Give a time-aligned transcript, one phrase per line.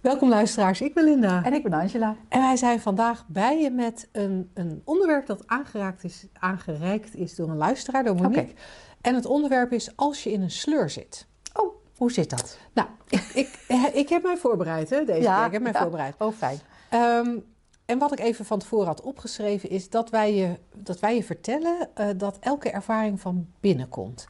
[0.00, 1.44] Welkom luisteraars, ik ben Linda.
[1.44, 2.16] En ik ben Angela.
[2.28, 7.34] En wij zijn vandaag bij je met een, een onderwerp dat aangeraakt is, aangereikt is
[7.34, 8.54] door een luisteraar, door Monique.
[9.00, 11.26] En het onderwerp is als je in een sleur zit.
[11.54, 12.58] Oh, hoe zit dat?
[12.72, 13.58] Nou, ik, ik,
[13.92, 15.44] ik heb mij voorbereid, hè, deze keer.
[15.46, 15.80] Ik heb mij ja.
[15.80, 16.14] voorbereid.
[16.18, 16.58] Oh, fijn.
[16.90, 17.38] Ehm,
[17.84, 21.24] en wat ik even van tevoren had opgeschreven is dat wij je, dat wij je
[21.24, 24.26] vertellen eh, dat elke ervaring van binnen komt.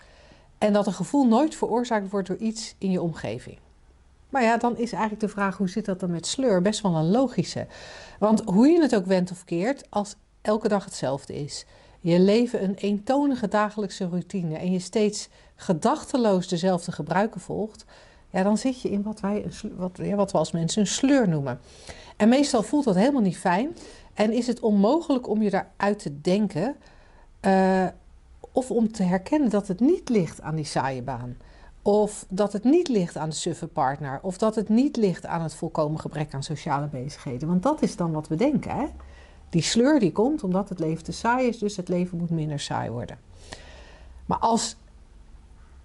[0.58, 3.58] En dat een gevoel nooit veroorzaakt wordt door iets in je omgeving.
[4.30, 6.62] Maar ja, dan is eigenlijk de vraag hoe zit dat dan met sleur?
[6.62, 7.66] Best wel een logische.
[8.18, 11.66] Want hoe je het ook wendt of keert, als elke dag hetzelfde is.
[12.00, 17.84] Je leven een eentonige dagelijkse routine en je steeds gedachteloos dezelfde gebruiken volgt,
[18.30, 19.46] ja, dan zit je in wat, wij
[19.76, 21.60] wat, ja, wat we als mensen een sleur noemen.
[22.16, 23.76] En meestal voelt dat helemaal niet fijn
[24.14, 26.76] en is het onmogelijk om je daaruit te denken
[27.40, 27.86] eh,
[28.52, 31.36] of om te herkennen dat het niet ligt aan die saaie baan.
[31.90, 34.18] Of dat het niet ligt aan de suffe partner.
[34.22, 37.48] Of dat het niet ligt aan het volkomen gebrek aan sociale bezigheden.
[37.48, 38.76] Want dat is dan wat we denken.
[38.76, 38.86] Hè?
[39.48, 42.60] Die sleur die komt omdat het leven te saai is, dus het leven moet minder
[42.60, 43.18] saai worden.
[44.26, 44.76] Maar als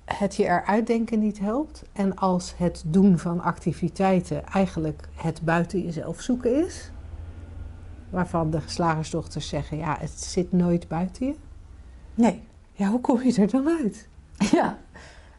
[0.05, 5.81] het je eruit denken niet helpt en als het doen van activiteiten eigenlijk het buiten
[5.81, 6.91] jezelf zoeken is,
[8.09, 11.35] waarvan de slagersdochters zeggen, ja, het zit nooit buiten je.
[12.15, 12.43] Nee.
[12.73, 14.07] Ja, hoe kom je er dan uit?
[14.51, 14.77] Ja.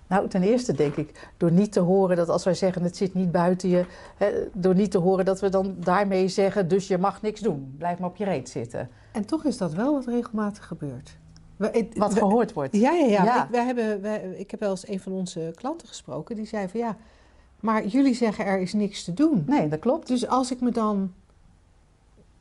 [0.08, 3.14] Nou, ten eerste denk ik, door niet te horen dat als wij zeggen het zit
[3.14, 3.84] niet buiten je,
[4.16, 7.74] hè, door niet te horen dat we dan daarmee zeggen, dus je mag niks doen.
[7.78, 8.88] Blijf maar op je reet zitten.
[9.12, 11.16] En toch is dat wel wat regelmatig gebeurt.
[11.56, 12.76] We- het- Wat we- gehoord wordt.
[12.76, 13.24] Ja, ja, ja.
[13.24, 13.44] Ja.
[13.44, 16.36] Ik, wij hebben, wij- ik heb wel eens een van onze klanten gesproken.
[16.36, 16.96] Die zei van ja,
[17.60, 19.42] maar jullie zeggen er is niks te doen.
[19.46, 20.08] Nee, dat klopt.
[20.08, 21.12] Dus als ik me dan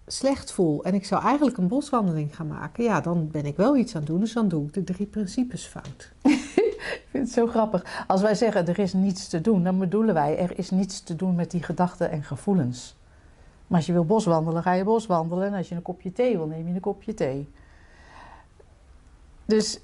[0.08, 3.78] slecht voel en ik zou eigenlijk een boswandeling gaan maken, ja, dan ben ik wel
[3.78, 4.20] iets aan het doen.
[4.20, 6.12] Dus dan doe ik de drie principes fout.
[6.94, 8.03] Ik vind het zo grappig.
[8.07, 11.16] Als wij zeggen er is niets te doen, dan bedoelen wij er is niets te
[11.16, 12.96] doen met die gedachten en gevoelens.
[13.68, 15.47] Maar als je wil boswandelen, ga je boswandelen.
[15.47, 17.50] En als je een kopje thee wil, neem je een kopje thee.
[19.45, 19.79] Dus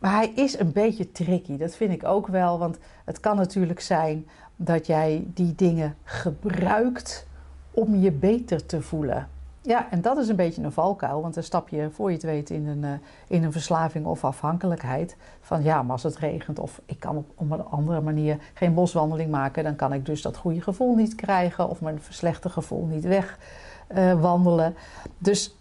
[0.00, 2.58] hij is een beetje tricky, dat vind ik ook wel.
[2.58, 7.26] Want het kan natuurlijk zijn dat jij die dingen gebruikt
[7.70, 9.28] om je beter te voelen.
[9.66, 12.24] Ja, en dat is een beetje een valkuil, want dan stap je voor je het
[12.24, 12.90] weet in een, eh,
[13.28, 15.16] in een verslaving of afhankelijkheid.
[15.40, 18.74] Van ja, maar als het regent of ik kan op, op een andere manier geen
[18.74, 22.86] boswandeling maken, dan kan ik dus dat goede gevoel niet krijgen of mijn slechte gevoel
[22.86, 24.20] niet wegwandelen.
[24.20, 24.74] wandelen.
[25.18, 25.56] dus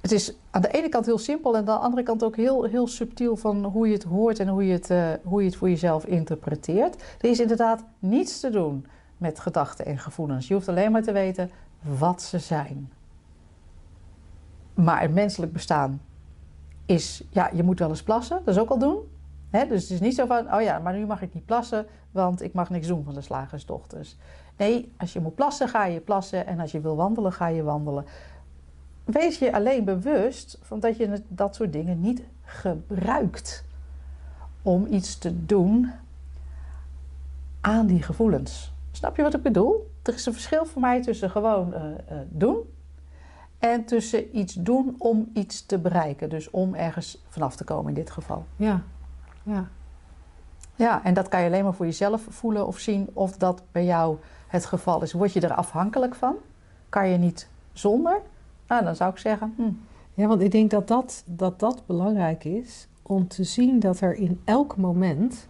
[0.00, 2.64] het is aan de ene kant heel simpel en aan de andere kant ook heel,
[2.64, 5.56] heel subtiel van hoe je het hoort en hoe je het, eh, hoe je het
[5.56, 7.02] voor jezelf interpreteert.
[7.20, 8.86] Er is inderdaad niets te doen
[9.16, 10.48] met gedachten en gevoelens.
[10.48, 11.50] Je hoeft alleen maar te weten
[11.98, 12.90] wat ze zijn.
[14.82, 16.00] Maar het menselijk bestaan
[16.86, 18.98] is, ja, je moet wel eens plassen, dat is ook al doen.
[19.50, 22.42] Dus het is niet zo van, oh ja, maar nu mag ik niet plassen, want
[22.42, 24.16] ik mag niks doen van de slagersdochters.
[24.56, 26.46] Nee, als je moet plassen, ga je plassen.
[26.46, 28.04] En als je wil wandelen, ga je wandelen.
[29.04, 33.64] Wees je alleen bewust van dat je dat soort dingen niet gebruikt
[34.62, 35.90] om iets te doen
[37.60, 38.72] aan die gevoelens.
[38.90, 39.90] Snap je wat ik bedoel?
[40.02, 42.56] Er is een verschil voor mij tussen gewoon eh, eh, doen
[43.60, 46.28] en tussen iets doen om iets te bereiken.
[46.28, 48.44] Dus om ergens vanaf te komen in dit geval.
[48.56, 48.82] Ja,
[49.42, 49.68] ja.
[50.74, 53.84] Ja, en dat kan je alleen maar voor jezelf voelen of zien of dat bij
[53.84, 54.16] jou
[54.46, 55.12] het geval is.
[55.12, 56.34] Word je er afhankelijk van?
[56.88, 58.20] Kan je niet zonder?
[58.66, 59.72] Nou, dan zou ik zeggen, hm,
[60.14, 64.14] Ja, want ik denk dat dat, dat dat belangrijk is om te zien dat er
[64.14, 65.48] in elk moment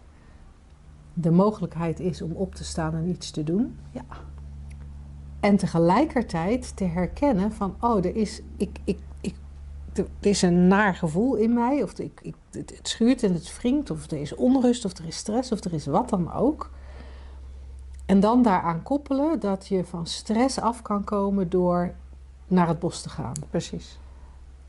[1.15, 3.79] de mogelijkheid is om op te staan en iets te doen.
[3.91, 4.03] Ja.
[5.41, 9.35] En tegelijkertijd te herkennen van, oh, er is, ik, ik, ik,
[9.93, 13.57] er is een naar gevoel in mij, of ik, ik, het, het schuurt en het
[13.59, 16.71] wringt, of er is onrust, of er is stress, of er is wat dan ook.
[18.07, 21.95] En dan daaraan koppelen dat je van stress af kan komen door
[22.47, 23.33] naar het bos te gaan.
[23.51, 23.99] precies.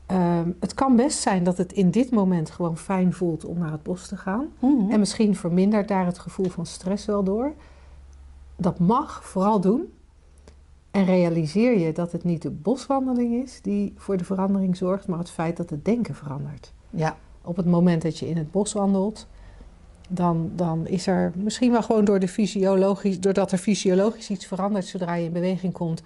[0.06, 3.72] Ehm, het kan best zijn dat het in dit moment gewoon fijn voelt om naar
[3.72, 4.48] het bos te gaan.
[4.90, 7.52] En misschien vermindert daar het gevoel van stress wel door.
[8.56, 9.92] Dat mag vooral doen.
[10.92, 15.18] En realiseer je dat het niet de boswandeling is die voor de verandering zorgt, maar
[15.18, 16.72] het feit dat het denken verandert.
[16.90, 19.26] Ja, Op het moment dat je in het bos wandelt,
[20.08, 24.86] dan, dan is er misschien wel gewoon door de fysiologisch, doordat er fysiologisch iets verandert
[24.86, 26.02] zodra je in beweging komt.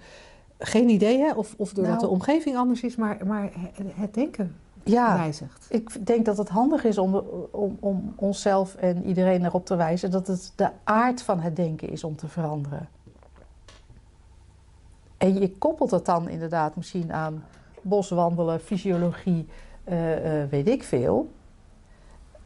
[0.59, 1.31] Geen idee, hè?
[1.33, 2.05] Of, of doordat Nou.
[2.05, 3.49] de omgeving anders is, maar, maar
[3.95, 5.65] het denken Ja, wijzigt.
[5.69, 7.15] ik denk dat het handig is om,
[7.51, 11.89] om, om onszelf en iedereen erop te wijzen dat het de aard van het denken
[11.89, 12.87] is om te veranderen.
[15.17, 17.43] En je koppelt dat dan inderdaad misschien aan
[17.81, 19.47] boswandelen, fysiologie,
[19.83, 21.31] eh, eh, weet ik veel.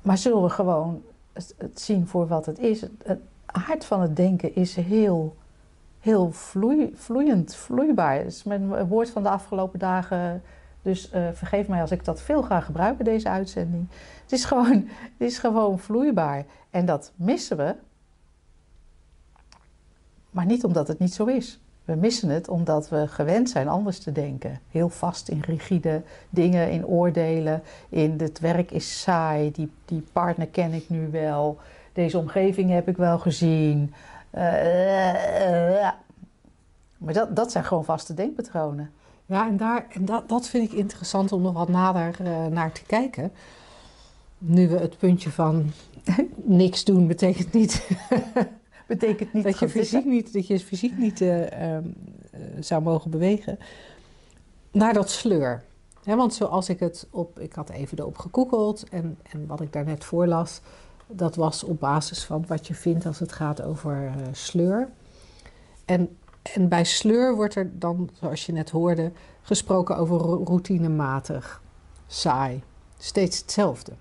[0.01, 1.01] Maar zullen we gewoon
[1.33, 2.81] het, zien voor wat het is?
[2.81, 5.35] Het, aard van het denken is heel,
[5.99, 8.15] heel vloei, vloeiend, vloeibaar.
[8.15, 10.41] Het is mijn woord van de afgelopen dagen.
[10.81, 13.87] Dus eh, vergeef mij als ik dat veel ga gebruiken, deze uitzending.
[14.21, 14.87] Het is, gewoon,
[15.17, 16.45] het is gewoon vloeibaar.
[16.69, 17.75] En dat missen we.
[20.29, 21.59] Maar niet omdat het niet zo is.
[21.91, 24.59] We missen het omdat we gewend zijn anders te denken.
[24.69, 27.61] Heel vast in rigide dingen, in oordelen.
[27.89, 31.57] In het werk is saai, die, die partner ken ik nu wel.
[31.93, 33.93] Deze omgeving heb ik wel gezien.
[34.35, 34.41] Uh,
[36.97, 38.91] maar dat, dat zijn gewoon vaste denkpatronen.
[39.25, 42.71] Ja, en, daar, en dat, dat vind ik interessant om nog wat nader uh, naar
[42.71, 43.31] te kijken.
[44.37, 45.71] Nu we het puntje van
[46.35, 47.87] niks doen betekent niet
[48.97, 51.77] betekent niet dat je fysiek niet, dat je fysiek niet uh,
[52.59, 53.59] zou mogen bewegen.
[54.71, 55.63] Naar dat sleur.
[56.03, 59.73] He, want zoals ik het op, ik had even erop gegoogeld en, en wat ik
[59.73, 60.61] daarnet voorlas,
[61.07, 64.89] dat was op basis van wat je vindt als het gaat over uh, sleur.
[65.85, 69.11] En, en bij sleur wordt er dan, zoals je net hoorde,
[69.41, 71.61] gesproken over routinematig,
[72.07, 72.63] saai,
[72.97, 73.91] steeds hetzelfde.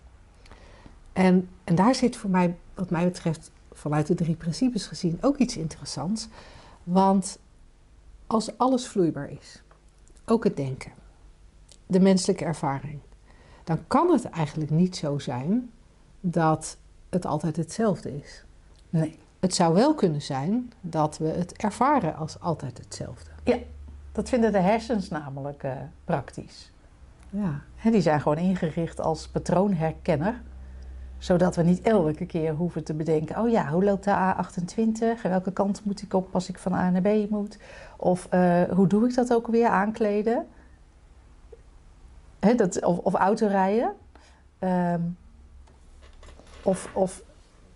[1.12, 5.36] En, en daar zit voor mij, wat mij betreft, vanuit de drie principes gezien ook
[5.36, 6.28] iets interessants.
[6.84, 7.38] Want
[8.26, 9.62] als alles vloeibaar is,
[10.24, 10.92] ook het denken,
[11.86, 12.98] de menselijke ervaring,
[13.64, 15.70] dan kan het eigenlijk niet zo zijn
[16.20, 16.76] dat
[17.08, 18.44] het altijd hetzelfde is.
[18.90, 19.18] Nee.
[19.38, 23.30] Het zou wel kunnen zijn dat we het ervaren als altijd hetzelfde.
[23.44, 23.58] Ja,
[24.12, 25.72] dat vinden de hersens namelijk uh,
[26.04, 26.70] praktisch.
[27.30, 27.62] Ja.
[27.90, 30.42] Die zijn gewoon ingericht als patroonherkenner
[31.20, 35.22] zodat we niet elke keer hoeven te bedenken: oh ja, hoe loopt de A28?
[35.22, 37.58] Welke kant moet ik op als ik van A naar B moet?
[37.96, 39.68] Of uh, hoe doe ik dat ook weer?
[39.68, 40.46] Aankleden?
[42.56, 43.92] Dat, of, of autorijden?
[44.60, 45.16] Um,
[46.62, 47.22] of, of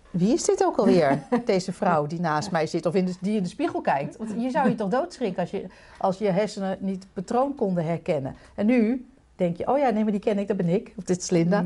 [0.09, 1.19] wie is dit ook alweer?
[1.45, 4.17] Deze vrouw die naast mij zit of in de, die in de spiegel kijkt.
[4.17, 5.65] Want je zou je toch doodschrikken als je,
[5.97, 8.35] als je hersenen niet het patroon konden herkennen.
[8.55, 9.05] En nu
[9.35, 10.93] denk je: oh ja, nee, maar die ken ik, dat ben ik.
[10.95, 11.65] Of dit is Linda.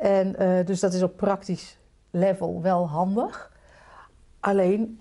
[0.00, 1.78] En uh, dus dat is op praktisch
[2.10, 3.52] level wel handig.
[4.40, 5.00] Alleen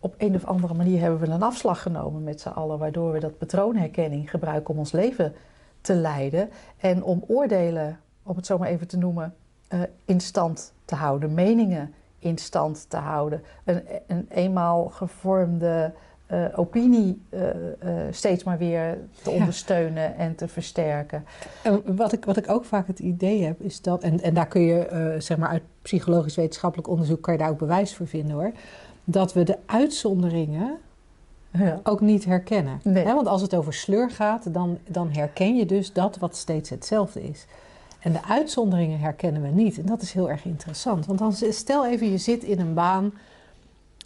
[0.00, 3.20] op een of andere manier hebben we een afslag genomen met z'n allen, waardoor we
[3.20, 5.34] dat patroonherkenning gebruiken om ons leven
[5.80, 9.34] te leiden en om oordelen, om het zo maar even te noemen,
[9.68, 13.42] uh, in stand te houden, meningen in stand te houden.
[14.06, 15.94] Een eenmaal gevormde
[16.34, 17.48] uh, opinie uh, uh,
[18.10, 19.36] steeds maar weer te ja.
[19.36, 21.24] ondersteunen en te versterken.
[21.62, 24.48] En wat, ik, wat ik ook vaak het idee heb, is dat, en, en daar
[24.48, 28.36] kun je zeg maar uit psychologisch wetenschappelijk onderzoek kan je daar ook bewijs voor vinden
[28.36, 28.52] hoor,
[29.04, 30.78] dat we de uitzonderingen
[31.50, 31.80] ja.
[31.82, 32.80] ook niet herkennen.
[32.82, 33.04] Nee.
[33.04, 37.28] want als het over sleur gaat, dan, dan herken je dus dat wat steeds hetzelfde
[37.28, 37.46] is.
[38.00, 39.78] En de uitzonderingen herkennen we niet.
[39.78, 41.06] En dat is heel erg interessant.
[41.06, 43.12] Want dan stel even, je zit in een baan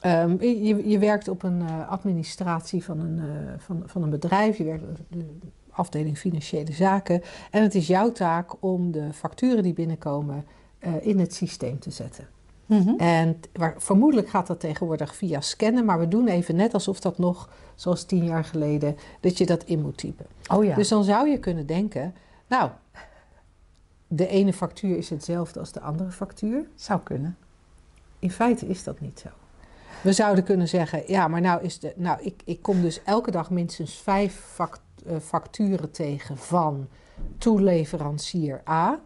[0.07, 4.57] Um, je, je, werkt op een uh, administratie van een, uh, van, van een bedrijf,
[4.57, 5.27] je werkt op de
[5.71, 7.23] afdeling financiële zaken.
[7.51, 10.45] En het is jouw taak om de facturen die binnenkomen
[10.81, 12.29] uh, in het systeem te zetten.
[12.67, 12.99] Mm -hmm.
[12.99, 17.19] En waar, vermoedelijk gaat dat tegenwoordig via scannen, maar we doen even net alsof dat
[17.19, 20.27] nog, zoals tien jaar geleden, dat je dat in moet typen.
[20.53, 20.75] Oh ja.
[20.75, 22.15] Dus dan zou je kunnen denken,
[22.47, 22.71] nou,
[24.07, 26.67] de ene factuur is hetzelfde als de andere factuur.
[26.75, 27.37] Zou kunnen.
[28.19, 29.29] In feite is dat niet zo.
[30.03, 31.93] We zouden kunnen zeggen, ja, maar nou is de.
[31.97, 34.61] Nou, ik, ik kom dus elke dag minstens vijf
[35.21, 36.89] facturen tegen van
[37.39, 39.01] toeleverancier A.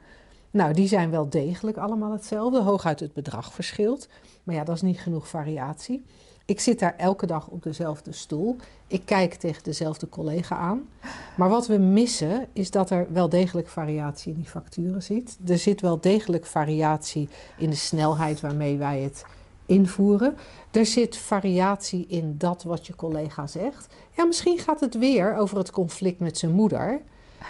[0.51, 2.61] Nou, die zijn wel degelijk allemaal hetzelfde.
[2.61, 4.09] Hooguit het bedrag verschilt.
[4.43, 6.05] Maar ja, dat is niet genoeg variatie.
[6.45, 8.57] Ik zit daar elke dag op dezelfde stoel.
[8.87, 10.89] Ik kijk tegen dezelfde collega aan.
[11.37, 15.39] Maar wat we missen is dat er wel degelijk variatie in die facturen zit.
[15.47, 19.25] Er zit wel degelijk variatie in de snelheid waarmee wij het
[19.73, 20.37] invoeren.
[20.71, 23.95] Er zit variatie in dat wat je collega zegt.
[24.17, 27.01] Ja, misschien gaat het weer over het conflict met zijn moeder.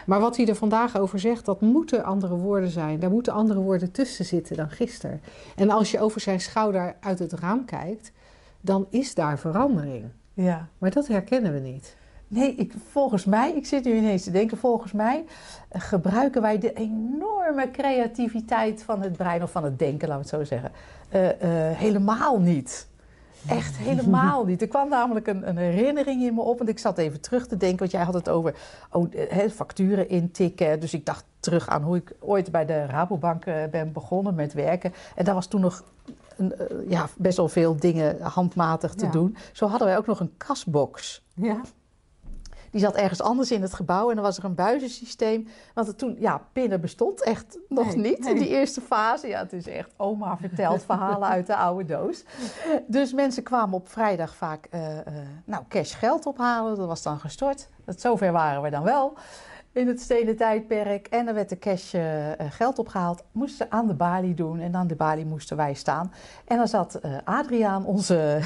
[0.07, 3.01] Maar wat hij er vandaag over zegt, dat moeten andere woorden zijn.
[3.01, 5.21] Daar moeten andere woorden tussen zitten dan gisteren.
[5.57, 8.13] En als je over zijn schouder uit het raam kijkt,
[8.61, 10.05] dan is daar verandering.
[10.35, 10.69] Ja.
[10.79, 11.97] Maar dat herkennen we niet.
[12.33, 15.25] Nee, ik, volgens mij, ik zit nu ineens te denken, volgens mij
[15.73, 20.37] uh, gebruiken wij de enorme creativiteit van het brein of van het denken, laten we
[20.37, 20.73] het zo zeggen,
[21.15, 22.89] uh, uh, helemaal niet.
[23.49, 24.63] Echt helemaal niet.
[24.63, 26.59] Er kwam namelijk een, een, herinnering in me op.
[26.59, 27.79] Want ik zat even terug te denken.
[27.79, 28.55] Want jij had het over
[28.91, 30.81] oh, he, facturen intikken.
[30.81, 34.93] Dus ik dacht terug aan hoe ik ooit bij de Rabobank ben begonnen met werken.
[35.15, 35.85] En daar was toen nog
[36.37, 36.55] een,
[36.89, 39.11] ja, best wel veel dingen handmatig te Ja.
[39.11, 39.37] doen.
[39.53, 41.25] Zo hadden wij ook nog een kasbox.
[41.35, 41.61] Ja.
[42.73, 45.49] Die zat ergens anders in het gebouw en dan was er een buizensysteem.
[45.75, 49.29] Want het toen, ja, pinnen bestond echt nog Nee, niet in die eerste fase.
[49.29, 52.25] Ja, het is echt oma vertelt verhalen uit de oude doos.
[52.87, 55.07] Dus mensen kwamen op vrijdag vaak, eh, eh,
[55.45, 56.77] nou, cash geld ophalen.
[56.77, 57.69] Dat was dan gestort.
[57.85, 59.15] Dat, zover waren we dan wel
[59.73, 61.07] in het stenen tijdperk.
[61.07, 63.23] En dan werd de cash eh, geld opgehaald.
[63.33, 66.13] Moesten ze aan de balie doen en aan de balie moesten wij staan.
[66.45, 68.41] En dan zat Adriaan, onze...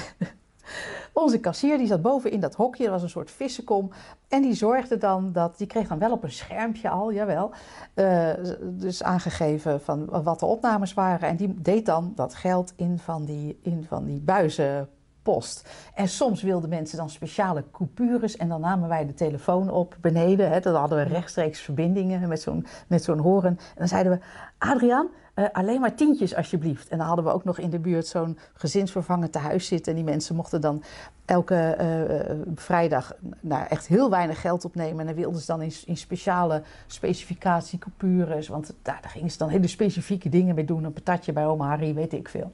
[1.13, 3.91] Onze kassier die zat boven in dat hokje, dat was een soort vissenkom.
[4.29, 7.51] En die zorgde dan dat, die kreeg dan wel op een schermpje al, jawel.
[7.95, 8.31] eh,
[8.63, 11.29] dus aangegeven van wat de opnames waren.
[11.29, 15.69] En die deed dan dat geld in van die, in van die buizenpost.
[15.95, 18.37] En soms wilden mensen dan speciale coupures.
[18.37, 20.51] En dan namen wij de telefoon op beneden.
[20.51, 23.51] Hè, dan hadden we rechtstreeks verbindingen met zo'n, met zo'n horen.
[23.51, 24.19] En dan zeiden we,
[24.59, 26.89] Adriaan, eh, alleen maar tientjes alsjeblieft.
[26.89, 29.93] En dan hadden we ook nog in de buurt zo'n gezinsvervanger te huis zitten.
[29.93, 30.83] En die mensen mochten dan
[31.25, 35.01] elke eh, vrijdag nou, echt heel weinig geld opnemen.
[35.01, 38.49] En dan wilden ze dan in, in speciale specificatiecoupures.
[38.49, 40.85] Want daar, gingen ze dan hele specifieke dingen mee doen.
[40.85, 42.53] Een patatje bij oma Harry, weet ik veel.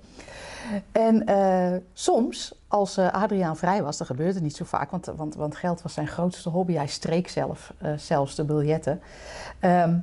[0.93, 5.57] En eh, soms, als Adriaan vrij was, dat gebeurde niet zo vaak, want, want, want
[5.57, 6.73] geld was zijn grootste hobby.
[6.73, 9.01] Hij streek zelf, zelfs de biljetten.
[9.61, 9.99] Ehm,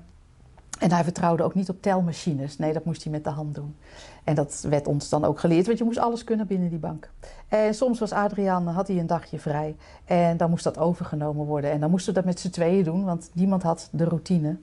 [0.79, 2.57] en hij vertrouwde ook niet op telmachines.
[2.57, 3.75] Nee, dat moest hij met de hand doen.
[4.23, 7.09] En dat werd ons dan ook geleerd, want je moest alles kunnen binnen die bank.
[7.47, 9.75] En soms was Adriaan, had hij een dagje vrij.
[10.05, 11.71] En dan moest dat overgenomen worden.
[11.71, 14.57] En dan moesten we dat met z'n tweeën doen, want niemand had de routine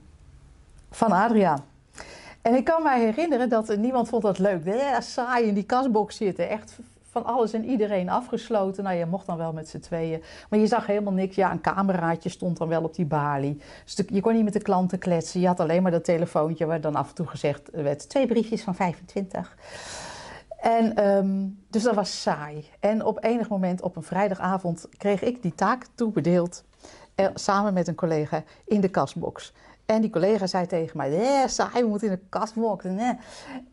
[0.91, 1.63] van Adriaan.
[2.41, 4.65] En ik kan mij herinneren dat niemand vond dat leuk.
[4.65, 6.49] Ja, saai in die kasbox zitten.
[6.49, 8.83] Echt van alles en iedereen afgesloten.
[8.83, 10.23] Nou, je mocht dan wel met z'n tweeën.
[10.49, 11.35] Maar je zag helemaal niks.
[11.35, 13.61] Ja, een cameraatje stond dan wel op die balie.
[13.83, 15.39] Dus je kon niet met de klanten kletsen.
[15.39, 18.09] Je had alleen maar dat telefoontje waar dan af en toe gezegd werd...
[18.09, 19.57] twee briefjes van 25.
[20.61, 22.69] En, ehm, dus dat was saai.
[22.79, 26.65] En op enig moment op een vrijdagavond kreeg ik die taak toebedeeld.
[27.15, 29.53] eh, samen met een collega in de kasbox.
[29.85, 33.09] En die collega zei tegen mij, eh, saai, we moeten in de eh.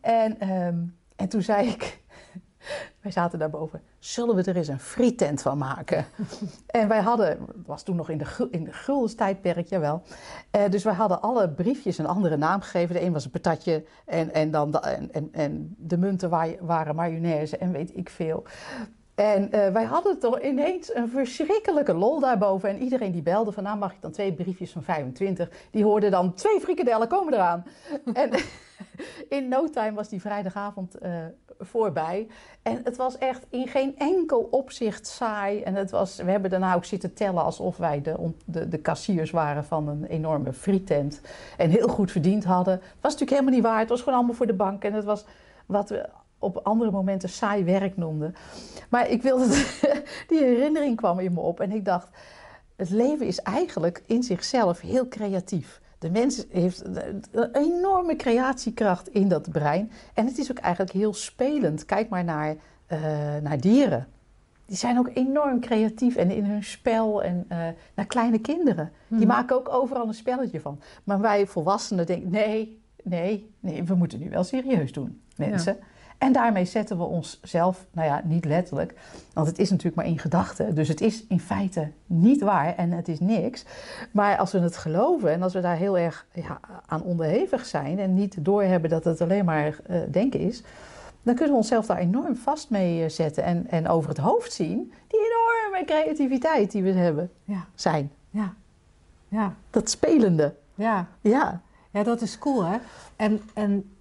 [0.01, 0.77] en, ehm,
[1.15, 2.01] en toen zei ik,
[3.01, 6.05] wij zaten daarboven, zullen we er eens een frietent van maken?
[6.67, 10.01] en wij hadden, het was toen nog in de, in de guldenstijdperk, jawel.
[10.51, 12.95] Eh, dus wij hadden alle briefjes een andere naam gegeven.
[12.95, 16.55] De een was een patatje en, en, dan, da- en, en, en de munten wa-
[16.61, 18.43] waren mayonaise en weet ik veel.
[19.15, 22.69] En eh, wij hadden toch ineens een verschrikkelijke lol daarboven.
[22.69, 25.49] En iedereen die belde van, nou mag ik dan twee briefjes van 25?
[25.71, 27.65] Die hoorde dan, twee frikadellen komen eraan.
[28.13, 28.29] en
[29.29, 31.13] in no time was die vrijdagavond eh,
[31.59, 32.27] voorbij.
[32.61, 35.61] En het was echt in geen enkel opzicht saai.
[35.61, 39.31] En het was, we hebben daarna ook zitten tellen alsof wij de, de, de kassiers
[39.31, 41.21] waren van een enorme frietent.
[41.57, 42.73] En heel goed verdiend hadden.
[42.73, 43.79] Het was natuurlijk helemaal niet waar.
[43.79, 44.83] Het was gewoon allemaal voor de bank.
[44.83, 45.25] En het was
[45.65, 48.35] wat we op andere momenten saai werk noemden.
[48.89, 49.47] Maar ik wilde,
[50.27, 51.59] die herinnering kwam in me op.
[51.59, 52.09] En ik dacht,
[52.75, 55.81] het leven is eigenlijk in zichzelf heel creatief.
[55.99, 56.85] De mens heeft
[57.31, 59.91] een enorme creatiekracht in dat brein.
[60.13, 61.85] En het is ook eigenlijk heel spelend.
[61.85, 62.99] Kijk maar naar, eh,
[63.41, 64.07] naar dieren.
[64.65, 68.91] Die zijn ook enorm creatief en in hun spel en eh, naar kleine kinderen.
[69.07, 70.79] Die maken ook overal een spelletje van.
[71.03, 75.77] Maar wij volwassenen denken, nee, nee, nee, we moeten nu wel serieus doen, mensen.
[76.17, 78.93] En daarmee zetten we onszelf, nou ja, niet letterlijk,
[79.33, 80.75] want het is natuurlijk maar in gedachten.
[80.75, 83.65] Dus het is in feite niet waar en het is niks.
[84.11, 87.99] Maar als we het geloven en als we daar heel erg ja, aan onderhevig zijn
[87.99, 90.63] en niet doorhebben dat het alleen maar eh, denken is,
[91.23, 94.53] dan kunnen we onszelf daar enorm vast mee eh, zetten en, en over het hoofd
[94.53, 98.11] zien die enorme creativiteit die we hebben Ja, zijn.
[98.29, 98.53] ja,
[99.27, 100.55] ja, Dat spelende.
[100.75, 101.07] ja.
[101.21, 101.61] Ja.
[101.91, 102.77] Ja, dat is cool, hè?
[103.15, 103.94] En, en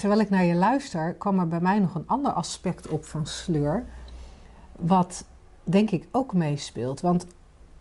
[0.00, 3.26] terwijl ik naar je luister, kwam er bij mij nog een ander aspect op van
[3.26, 3.84] sleur.
[4.76, 5.24] Wat
[5.64, 7.00] denk ik ook meespeelt.
[7.00, 7.26] Want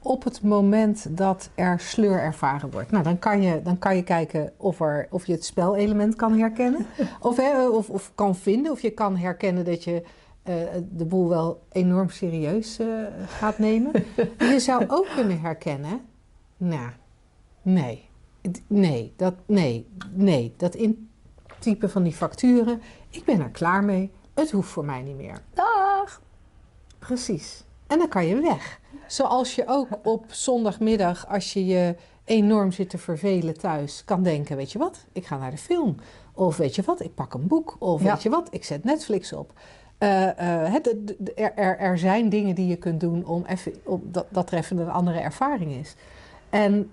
[0.01, 4.03] op het moment dat er sleur ervaren wordt, nou, dan, kan je, dan kan je
[4.03, 6.85] kijken of, er, of je het spelelement kan herkennen.
[7.19, 8.71] Of, hè, of, of kan vinden.
[8.71, 10.03] Of je kan herkennen dat je
[10.43, 10.55] eh,
[10.91, 12.87] de boel wel enorm serieus eh,
[13.27, 13.91] gaat nemen.
[14.53, 16.01] je zou ook kunnen herkennen,
[16.57, 16.89] nou,
[17.61, 18.07] nee.
[18.67, 20.75] Nee, dat, nee, nee, dat
[21.59, 24.11] intypen van die facturen, ik ben er klaar mee.
[24.33, 25.41] Het hoeft voor mij niet meer.
[25.53, 26.21] Dag.
[26.99, 27.63] Precies.
[27.87, 28.79] En dan kan je weg.
[29.07, 34.57] Zoals je ook op zondagmiddag, als je je enorm zit te vervelen thuis, kan denken:
[34.57, 35.95] Weet je wat, ik ga naar de film.
[36.33, 37.75] Of weet je wat, ik pak een boek.
[37.79, 38.11] Of Ja.
[38.11, 39.53] weet je wat, ik zet Netflix op.
[39.99, 44.25] Uh, uh, er, er, er, zijn dingen die je kunt doen om, even, om dat,
[44.29, 45.95] dat treffende een andere ervaring is.
[46.49, 46.91] En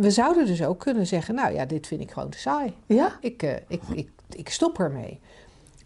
[0.00, 2.74] we zouden dus ook kunnen zeggen, nou ja, dit vind ik gewoon te saai.
[2.86, 3.12] Ja.
[3.20, 5.20] Ik, uh, ik, ik, ik stop ermee.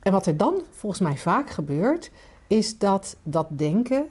[0.03, 2.11] En wat er dan volgens mij vaak gebeurt,
[2.47, 4.07] is dat dat denken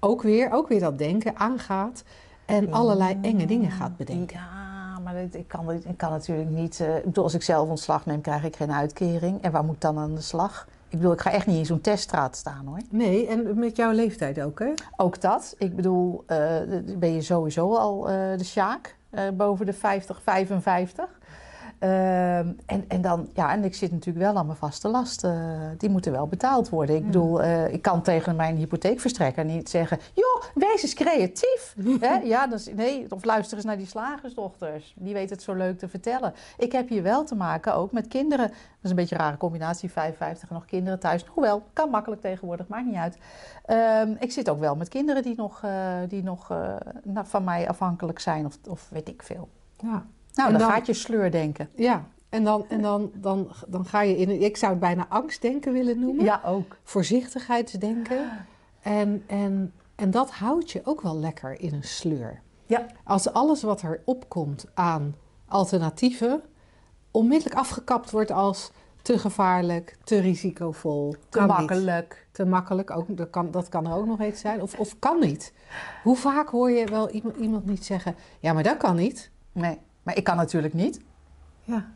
[0.00, 2.04] ook weer, ook weer dat denken aangaat
[2.44, 4.36] en allerlei enge dingen gaat bedenken.
[4.36, 6.78] Ja, maar ik kan, ik kan natuurlijk niet.
[6.80, 9.42] Uh, ik bedoel, als ik zelf ontslag neem, krijg ik geen uitkering.
[9.42, 10.68] En waar moet ik dan aan de slag?
[10.88, 12.80] Ik bedoel, ik ga echt niet in zo'n teststraat staan hoor.
[12.90, 14.72] Nee, en met jouw leeftijd ook, hè?
[14.96, 15.54] Ook dat.
[15.58, 16.36] Ik bedoel, uh,
[16.98, 18.96] ben je sowieso al uh, de sjaak,
[19.34, 21.08] boven de 50, 55.
[21.80, 25.74] Uh, en, en, dan, ja, en ik zit natuurlijk wel aan mijn vaste lasten.
[25.78, 26.94] die moeten wel betaald worden.
[26.94, 27.06] Ik ja.
[27.06, 29.98] bedoel, uh, ik kan tegen mijn hypotheekverstrekker niet zeggen...
[30.14, 31.74] joh, wees eens creatief.
[32.00, 32.14] Hè?
[32.14, 34.94] Ja, nee, of luister eens naar die slagersdochters.
[34.96, 36.34] Die weten het zo leuk te vertellen.
[36.58, 38.48] Ik heb hier wel te maken ook met kinderen.
[38.48, 41.24] Dat is een beetje een rare combinatie, 55 en nog kinderen thuis.
[41.24, 43.18] Hoewel, kan makkelijk tegenwoordig, maakt niet uit.
[43.66, 46.50] Uh, ik zit ook wel met kinderen die nog, uh, die nog
[47.22, 49.48] van mij afhankelijk zijn of, of weet ik veel.
[49.76, 50.06] Ja.
[50.36, 51.68] Nou, dan, dan, gaat je sleur denken.
[51.74, 54.42] Ja, en, dan, en dan, dan, dan ga je in...
[54.42, 56.24] Ik zou het bijna angstdenken willen noemen.
[56.24, 56.76] Ja, ook.
[56.82, 58.46] Voorzichtigheidsdenken.
[58.82, 62.40] En, en, en dat houdt je ook wel lekker in een sleur.
[62.66, 62.86] Ja.
[63.04, 65.14] Als alles wat er opkomt aan
[65.48, 66.42] alternatieven...
[67.10, 68.70] onmiddellijk afgekapt wordt als
[69.02, 71.14] te gevaarlijk, te risicovol.
[71.28, 72.08] Te makkelijk.
[72.08, 72.34] Niet.
[72.34, 74.62] Te makkelijk, ook, dat, kan, dat kan er ook nog eens zijn.
[74.62, 75.52] Of, of kan niet.
[76.02, 78.16] Hoe vaak hoor je wel iemand, iemand niet zeggen...
[78.40, 79.30] ja, maar dat kan niet.
[79.52, 79.78] Nee.
[80.06, 81.00] Maar ik kan natuurlijk niet.
[81.64, 81.86] Ja.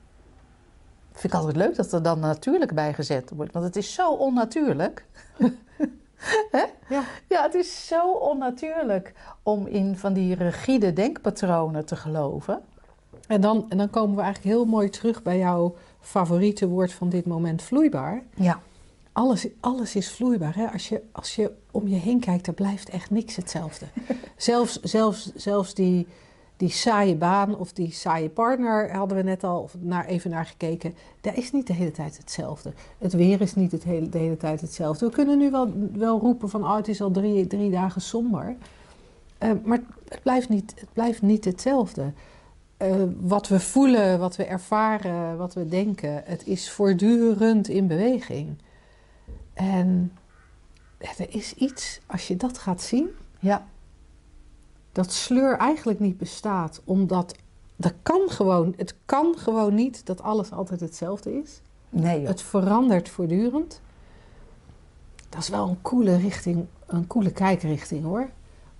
[1.12, 3.52] Vind ik altijd leuk dat er dan natuurlijk bij gezet wordt.
[3.52, 5.05] Want het is zo onnatuurlijk.
[6.50, 6.64] Hè?
[6.88, 7.02] Ja.
[7.29, 9.12] ja, het is zo onnatuurlijk
[9.43, 12.61] om in van die rigide denkpatronen te geloven.
[13.26, 17.09] En dan, en dan komen we eigenlijk heel mooi terug bij jouw favoriete woord van
[17.09, 18.23] dit moment, vloeibaar.
[18.35, 18.61] Ja.
[19.12, 20.57] Alles, alles is vloeibaar.
[20.57, 20.67] Hè?
[20.67, 23.87] Als, je, als je om je heen kijkt, er blijft echt niks hetzelfde.
[24.37, 26.07] zelfs, zelfs, zelfs die
[26.61, 30.95] die saaie baan of die saaie partner, hadden we net al naar, even naar gekeken.
[31.21, 32.73] Dat is niet de hele tijd hetzelfde.
[32.99, 35.06] Het weer is niet het hele, de hele tijd hetzelfde.
[35.06, 38.56] We kunnen nu wel, wel roepen van oh, het is al drie, drie dagen somber.
[39.39, 42.13] Uh, maar het blijft niet, het blijft niet hetzelfde.
[42.82, 48.58] Uh, wat we voelen, wat we ervaren, wat we denken, het is voortdurend in beweging.
[49.54, 50.13] En
[50.99, 53.08] er is iets, als je dat gaat zien,
[53.39, 53.67] ja
[54.93, 57.35] dat sleur eigenlijk niet bestaat, omdat
[57.76, 61.61] dat kan gewoon, het kan gewoon niet dat alles altijd hetzelfde is.
[61.89, 62.19] Nee.
[62.21, 62.29] Joh.
[62.29, 63.81] Het verandert voortdurend.
[65.29, 68.31] Dat is wel een coole richting, een coole kijkrichting hoor.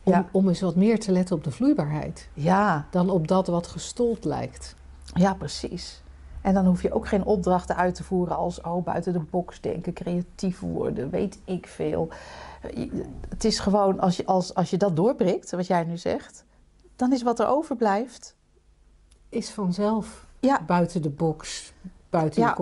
[0.03, 0.29] Om, Ja.
[0.33, 4.25] om eens wat meer te letten op de vloeibaarheid Ja, dan op dat wat gestold
[4.25, 4.75] lijkt.
[5.15, 6.03] ja, precies.
[6.41, 9.61] En dan hoef je ook geen opdrachten uit te voeren als oh, buiten de box
[9.61, 12.09] denken, creatief worden, weet ik veel.
[12.75, 16.45] Je- Het is gewoon, als je, als, als je dat doorprikt, wat jij nu zegt,
[16.97, 18.37] dan is wat er overblijft.
[19.29, 21.73] Is vanzelf Ja, buiten de box.
[22.11, 22.57] Buiten Ja.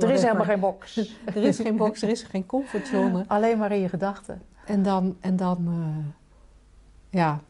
[0.00, 0.96] er is helemaal geen box.
[1.34, 3.24] Er is geen box, er is geen comfortzone.
[3.28, 4.42] Alleen maar in je gedachten.
[4.66, 7.40] En dan, en dan eh, ja.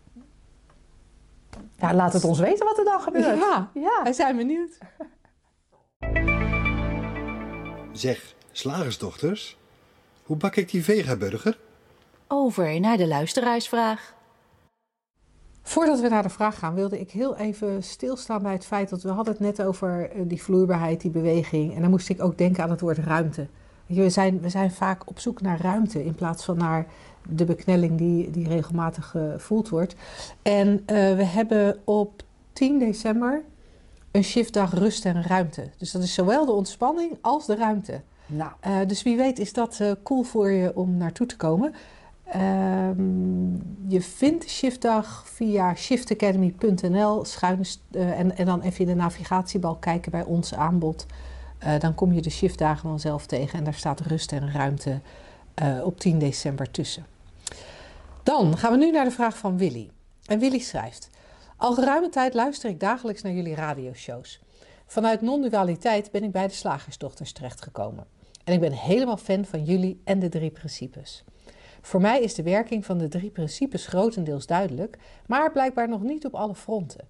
[1.77, 3.39] Ja, laat het ons weten wat er dan gebeurt.
[3.39, 4.01] ja, Ja.
[4.03, 4.79] wij zijn benieuwd.
[7.93, 9.58] Zeg, slagersdochters,
[10.29, 11.59] hoe bak ik die vegaburger?
[12.27, 14.15] Over naar de luisteraarsvraag.
[15.63, 19.03] Voordat we naar de vraag gaan, wilde ik heel even stilstaan bij het feit dat
[19.03, 21.75] we hadden het net over eh, die vloeibaarheid, die beweging.
[21.75, 23.47] En dan moest ik ook denken aan het woord ruimte.
[23.87, 26.87] We zijn, we zijn vaak op zoek naar ruimte in plaats van naar
[27.29, 29.95] de beknelling die, die regelmatig gevoeld wordt.
[30.43, 33.43] En eh, we hebben op 10 december
[34.11, 35.71] een shiftdag rust en ruimte.
[35.79, 38.01] Dus dat is zowel de ontspanning als de ruimte.
[38.29, 41.75] Nou, Eh, dus wie weet is dat eh, cool voor je om naartoe te komen.
[42.25, 43.53] Ehm,
[43.87, 48.95] je vindt de shiftdag via shiftacademy.nl schuine st- eh, en, en dan even in de
[48.95, 51.07] navigatiebalk kijken bij ons aanbod.
[51.79, 55.01] Dan kom je de shiftdagen vanzelf tegen en daar staat rust en ruimte
[55.85, 57.07] op 10 december tussen.
[58.23, 59.91] Dan gaan we nu naar de vraag van Willy.
[60.27, 61.11] En Willy schrijft:
[61.57, 64.41] Al geruime tijd luister ik dagelijks naar jullie radioshows.
[64.87, 68.07] Vanuit non-dualiteit ben ik bij de Slagersdochters terechtgekomen.
[68.49, 71.25] En ik ben helemaal fan van jullie en de drie principes.
[71.81, 76.27] Voor mij is de werking van de drie principes grotendeels duidelijk, maar blijkbaar nog niet
[76.27, 77.09] op alle fronten.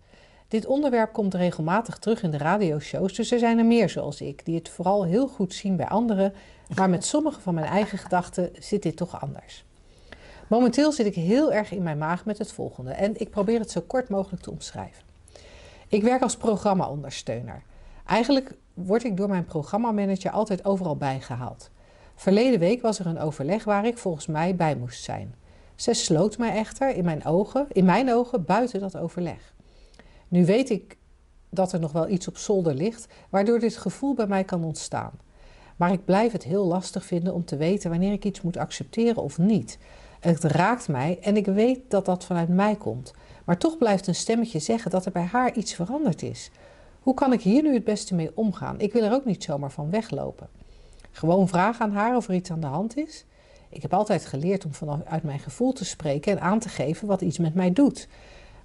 [0.49, 4.45] Dit onderwerp komt regelmatig terug in de radioshows, dus er zijn er meer zoals ik,
[4.45, 6.35] die het vooral heel goed zien bij anderen,
[6.77, 9.65] maar met sommige van mijn eigen gedachten zit dit toch anders.
[10.49, 13.71] Momenteel zit ik heel erg in mijn maag met het volgende en ik probeer het
[13.71, 15.05] zo kort mogelijk te omschrijven.
[15.89, 17.63] Ik werk als programma-ondersteuner.
[18.09, 21.71] Eigenlijk word ik door mijn programmamanager altijd overal bijgehaald.
[22.15, 25.35] Verleden week was er een overleg waar ik volgens mij bij moest zijn.
[25.75, 29.55] Zij sloot mij echter in mijn ogen, in mijn ogen buiten dat overleg.
[30.29, 30.97] Nu weet ik
[31.51, 35.13] dat er nog wel iets op zolder ligt, waardoor dit gevoel bij mij kan ontstaan.
[35.77, 39.23] Maar ik blijf het heel lastig vinden om te weten wanneer ik iets moet accepteren
[39.23, 39.79] of niet.
[40.21, 43.13] Het raakt mij en ik weet dat dat vanuit mij komt.
[43.45, 46.51] Maar toch blijft een stemmetje zeggen dat er bij haar iets veranderd is.
[47.01, 48.81] Hoe kan ik hier nu het beste mee omgaan?
[48.81, 50.49] Ik wil er ook niet zomaar van weglopen.
[51.11, 53.25] Gewoon vragen aan haar of er iets aan de hand is.
[53.69, 57.21] Ik heb altijd geleerd om vanuit mijn gevoel te spreken en aan te geven wat
[57.21, 58.09] iets met mij doet.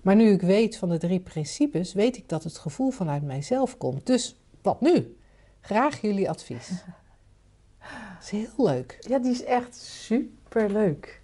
[0.01, 3.77] Maar nu ik weet van de drie principes, weet ik dat het gevoel vanuit mijzelf
[3.77, 4.05] komt.
[4.05, 5.17] Dus wat nu?
[5.61, 6.67] Graag jullie advies.
[6.67, 8.97] Dat is heel leuk.
[8.99, 11.21] Ja, die is echt super leuk.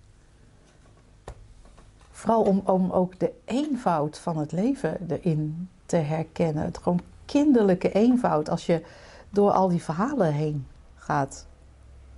[2.11, 6.63] Vooral om, om ook de eenvoud van het leven erin te herkennen.
[6.63, 8.85] Het gewoon kinderlijke eenvoud als je
[9.29, 11.47] door al die verhalen heen gaat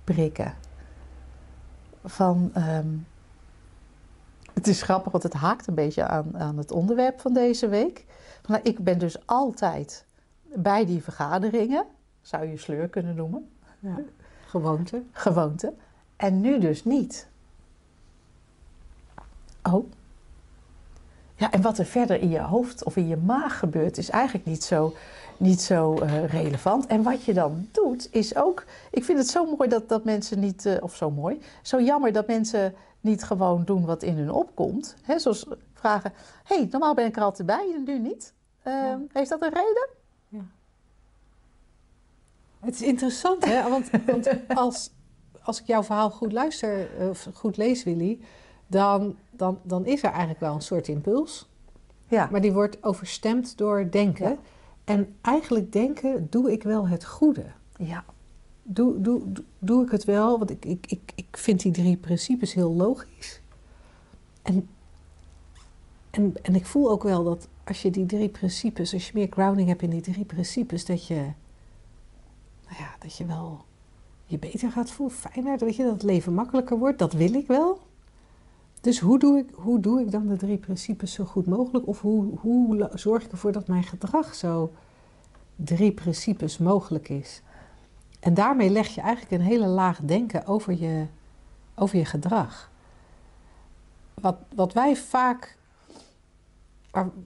[0.04, 0.54] prikken.
[2.04, 2.88] Van, ehm,
[4.52, 8.04] het is grappig, want het haakt een beetje aan, aan het onderwerp van deze week.
[8.42, 10.04] Van, nou, ik ben dus altijd
[10.42, 11.86] bij die vergaderingen,
[12.20, 13.50] zou je sleur kunnen noemen.
[13.78, 13.98] Ja.
[14.46, 15.02] Gewoonte.
[15.12, 15.74] Gewoonte.
[16.16, 17.28] En nu dus niet.
[19.62, 19.90] Oh.
[21.42, 24.46] Ja, en wat er verder in je hoofd of in je maag gebeurt, is eigenlijk
[24.46, 24.94] niet zo,
[25.36, 26.86] niet zo uh, relevant.
[26.86, 28.64] En wat je dan doet, is ook.
[28.90, 30.64] Ik vind het zo mooi dat, dat mensen niet.
[30.64, 31.40] Uh, of zo mooi.
[31.62, 34.96] Zo jammer dat mensen niet gewoon doen wat in hun opkomt.
[35.02, 36.12] He, zoals vragen:
[36.44, 38.32] hé, hey, normaal ben ik er altijd bij en nu niet.
[38.66, 39.00] Uh, ja.
[39.12, 39.88] Heeft dat een reden?
[40.28, 40.44] Ja.
[42.60, 43.68] Het is interessant, hè?
[43.68, 44.90] Want, want als,
[45.42, 48.20] als ik jouw verhaal goed luister, of goed lees, Willy,
[48.72, 51.48] dan, dan, dan is er eigenlijk wel een soort impuls.
[52.08, 52.28] Ja.
[52.30, 54.28] Maar die wordt overstemd door denken.
[54.28, 54.36] Ja.
[54.84, 57.44] En eigenlijk denken, doe ik wel het goede?
[57.76, 58.04] Ja.
[58.62, 59.22] Doe, doe,
[59.58, 60.38] doe, ik het wel?
[60.38, 63.40] Want ik, ik, ik, ik vind die drie principes heel logisch.
[64.42, 64.68] En,
[66.10, 69.28] en, en ik voel ook wel dat als je die drie principes, als je meer
[69.30, 71.14] grounding hebt in die drie principes, dat je,
[72.64, 73.64] nou ja, dat je wel
[74.26, 76.98] je beter gaat voelen, fijner, weet je, dat het leven makkelijker wordt.
[76.98, 77.80] Dat wil ik wel.
[78.82, 81.86] Dus hoe doe, ik, hoe doe ik dan de drie principes zo goed mogelijk?
[81.86, 84.72] Of hoe, hoe zorg ik ervoor dat mijn gedrag zo
[85.56, 87.42] drie principes mogelijk is?
[88.20, 91.06] En daarmee leg je eigenlijk een hele laag denken over je,
[91.74, 92.70] over je gedrag.
[94.14, 95.56] Wat, wat wij vaak,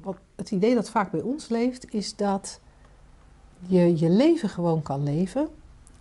[0.03, 2.61] wat, het idee dat vaak bij ons leeft, is dat
[3.67, 5.49] je je leven gewoon kan leven.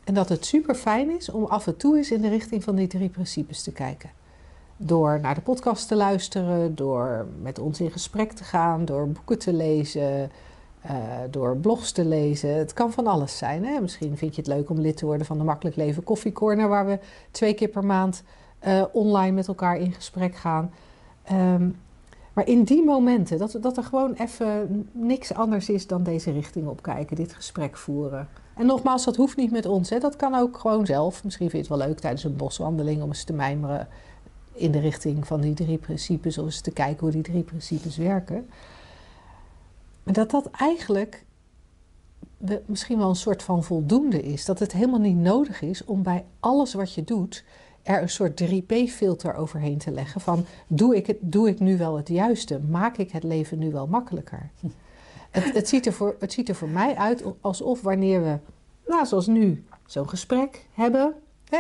[0.03, 2.75] En dat het super fijn is om af en toe eens in de richting van
[2.75, 4.09] die drie principes te kijken.
[4.77, 9.39] Door naar de podcast te luisteren, door met ons in gesprek te gaan, door boeken
[9.39, 10.31] te lezen,
[10.85, 10.91] uh,
[11.29, 12.57] door blogs te lezen.
[12.57, 13.65] Het kan van alles zijn.
[13.65, 13.79] Hè?
[13.81, 16.85] Misschien vind je het leuk om lid te worden van de Makkelijk Leven Koffiecorner, waar
[16.85, 16.99] we
[17.31, 18.23] twee keer per maand
[18.67, 20.71] uh, online met elkaar in gesprek gaan.
[21.31, 21.75] Um,
[22.33, 26.67] maar in die momenten, dat, dat er gewoon even niks anders is dan deze richting
[26.67, 28.27] opkijken, dit gesprek voeren.
[28.55, 29.89] En nogmaals, dat hoeft niet met ons.
[29.89, 29.99] Hè?
[29.99, 31.23] Dat kan ook gewoon zelf.
[31.23, 33.87] Misschien vind je het wel leuk tijdens een boswandeling om eens te mijmeren
[34.55, 37.97] in de richting van die drie principes, of eens te kijken hoe die drie principes
[37.97, 38.49] werken.
[40.03, 41.25] Dat dat eigenlijk
[42.65, 44.45] misschien wel een soort van voldoende is.
[44.45, 47.43] Dat het helemaal niet nodig is om bij alles wat je doet
[47.85, 50.21] er een soort 3P-filter overheen te leggen.
[50.21, 52.59] Van doe ik, het, doe ik nu wel het juiste?
[52.59, 54.49] Maak ik het leven nu wel makkelijker?
[55.31, 58.37] Het, het, ziet er voor, het ziet er voor mij uit alsof wanneer we,
[58.87, 61.13] nou, zoals nu, zo'n gesprek hebben.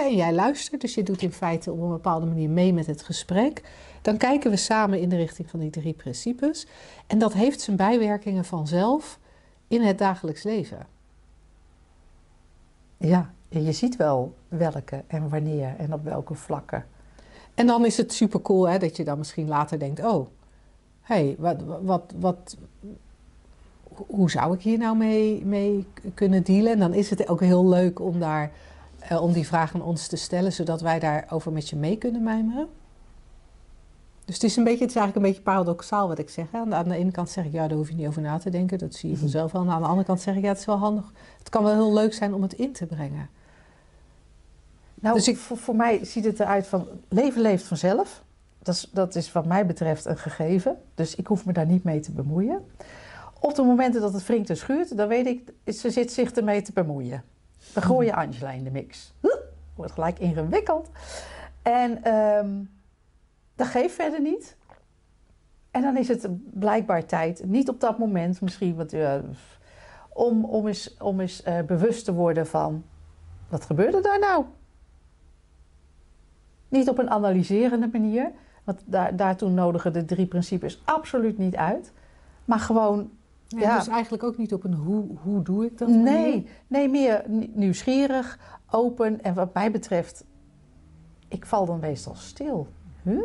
[0.03, 3.03] En jij luistert, dus je doet in feite op een bepaalde manier mee met het
[3.03, 3.61] gesprek.
[4.01, 6.67] Dan kijken we samen in de richting van die drie principes.
[7.07, 9.19] En dat heeft zijn bijwerkingen vanzelf
[9.67, 10.87] in het dagelijks leven.
[12.97, 16.85] Ja, je ziet wel welke en wanneer en op welke vlakken.
[17.53, 20.27] En dan is het super cool hè, dat je dan misschien later denkt: oh,
[21.01, 22.57] hé, hey, wat, wat, wat,
[24.07, 26.71] hoe zou ik hier nou mee, mee kunnen dealen?
[26.71, 28.51] En dan is het ook heel leuk om, daar,
[29.11, 32.23] uh, om die vraag aan ons te stellen, zodat wij daarover met je mee kunnen
[32.23, 32.67] mijmeren.
[34.25, 36.51] Dus het is, een beetje, het is eigenlijk een beetje paradoxaal wat ik zeg.
[36.51, 36.59] Hè?
[36.59, 38.77] Aan de ene kant zeg ik, ja, daar hoef je niet over na te denken.
[38.77, 39.61] Dat zie je vanzelf wel.
[39.61, 41.11] En aan de andere kant zeg ik, ja, het is wel handig.
[41.37, 43.29] Het kan wel heel leuk zijn om het in te brengen.
[44.95, 48.23] Nou, dus ik, voor, voor, mij ziet het eruit van, leven leeft vanzelf.
[48.59, 50.77] Dat is, dat is wat mij betreft een gegeven.
[50.95, 52.65] Dus ik hoef me daar niet mee te bemoeien.
[53.39, 56.61] Op de momenten dat het wringt en schuurt, dan weet ik, ze zit zich ermee
[56.61, 57.23] te bemoeien.
[57.73, 59.13] Dan gooi je Angela in de mix.
[59.75, 60.89] Wordt gelijk ingewikkeld.
[61.61, 62.13] En...
[62.13, 62.73] Um,
[63.55, 64.57] dat geeft verder niet.
[65.71, 66.27] En dan is het
[66.59, 69.15] blijkbaar tijd, niet op dat moment misschien, uh,
[70.09, 72.83] om, om eens, om eens uh, bewust te worden van,
[73.49, 74.45] wat gebeurde daar nou?
[76.67, 78.31] Niet op een analyserende manier,
[78.63, 81.91] want daar, daartoe nodigen de drie principes absoluut niet uit.
[82.45, 83.14] Maar gewoon,
[83.47, 83.77] Ja, Ja.
[83.77, 86.03] Dus eigenlijk ook niet op een hoe, hoe doe ik dat manier?
[86.03, 89.23] nee, nee, meer ni- nieuwsgierig, open.
[89.23, 90.25] En wat mij betreft,
[91.27, 92.67] ik val dan meestal stil.
[93.03, 93.23] Huh?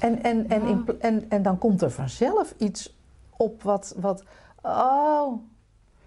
[0.00, 2.96] En, en, en, in en, en dan komt er vanzelf iets
[3.36, 4.24] op wat, wat,
[4.62, 5.32] oh,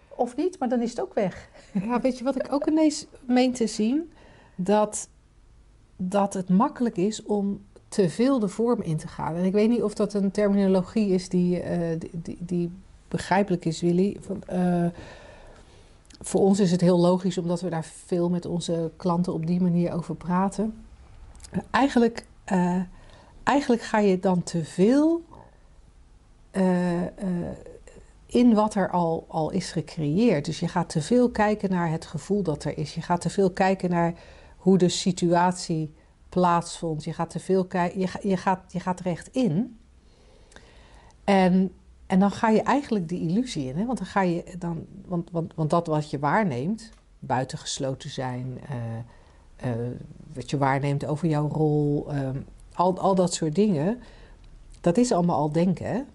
[0.10, 1.50] of niet, maar dan is het ook weg.
[1.74, 4.12] Ja, weet je wat ik ook ineens meen te zien?
[4.56, 5.10] Dat,
[5.96, 9.36] dat het makkelijk is om te veel de vorm in te gaan.
[9.36, 12.72] En ik weet niet of dat een terminologie is die, eh, die, die,
[13.08, 14.18] begrijpelijk is, Willy.
[14.46, 14.86] Eh,
[16.22, 19.62] voor ons is het heel logisch, omdat we daar veel met onze klanten op die
[19.62, 20.84] manier over praten.
[21.72, 22.82] Eigenlijk, eh,
[23.44, 25.22] eigenlijk ga je dan te veel
[28.26, 30.46] in wat er al, al is gecreëerd.
[30.46, 32.96] Dus je gaat te veel kijken naar het gevoel dat er is.
[32.96, 34.14] Je gaat te veel kijken naar
[34.58, 35.94] hoe de situatie
[36.30, 37.04] plaatsvond.
[37.04, 38.00] Je gaat te veel kijken.
[38.00, 39.80] Je, je, gaat, je gaat recht in.
[41.24, 41.72] En,
[42.08, 43.78] en dan ga je eigenlijk die illusie in.
[43.78, 43.86] Hè?
[43.86, 44.86] Want dan ga je dan.
[45.06, 46.90] Want, want, want dat wat je waarneemt,
[47.20, 49.92] buitengesloten zijn, eh, eh,
[50.34, 52.38] wat je waarneemt over jouw rol, ehm,
[52.74, 54.02] al, al dat soort dingen,
[54.82, 56.08] dat is allemaal al denken.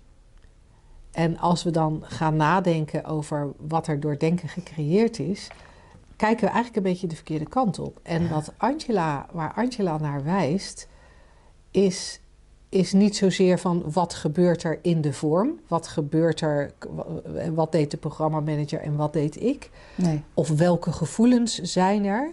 [1.10, 5.48] En als we dan gaan nadenken over wat er door denken gecreëerd is,
[6.16, 8.00] kijken we eigenlijk een beetje de verkeerde kant op.
[8.02, 10.88] En wat Angela, waar Angela naar wijst,
[11.70, 12.20] is,
[12.68, 16.72] is niet zozeer van wat gebeurt er in de vorm, wat gebeurt er,
[17.54, 20.22] wat deed de programmamanager en wat deed ik, Nee.
[20.34, 22.32] of welke gevoelens zijn er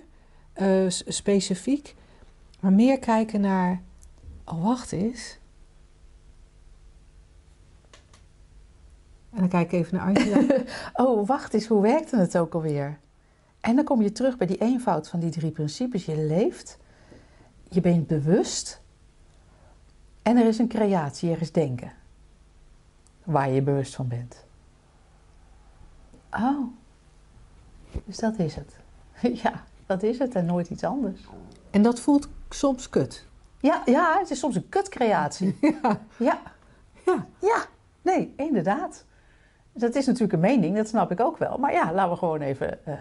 [0.54, 1.96] eh, specifiek,
[2.60, 3.82] maar meer kijken naar,
[4.46, 5.40] oh wacht eens.
[9.32, 10.64] En dan kijk ik even naar Angela.
[11.06, 13.00] Oh, wacht eens, hoe werkte het ook alweer?
[13.62, 16.06] En dan kom je terug bij die eenvoud van die drie principes.
[16.06, 16.78] Je leeft,
[17.70, 18.82] je bent bewust
[20.22, 21.92] en er is een creatie, er is denken.
[23.24, 24.46] Waar je bewust van bent.
[26.32, 26.68] Oh,
[28.06, 28.76] dus dat is het.
[29.44, 31.22] Ja, dat is het en nooit iets anders.
[31.70, 33.26] En dat voelt soms kut.
[33.60, 35.58] Ja, ja het is soms een kutcreatie.
[35.62, 36.00] Ja.
[36.18, 36.42] Ja.
[37.06, 37.28] Ja.
[37.40, 37.66] Ja,
[38.02, 39.06] nee, inderdaad.
[39.74, 41.58] Dat is natuurlijk een mening, dat snap ik ook wel.
[41.58, 42.86] Maar ja, laten we gewoon even...
[42.86, 42.94] eh,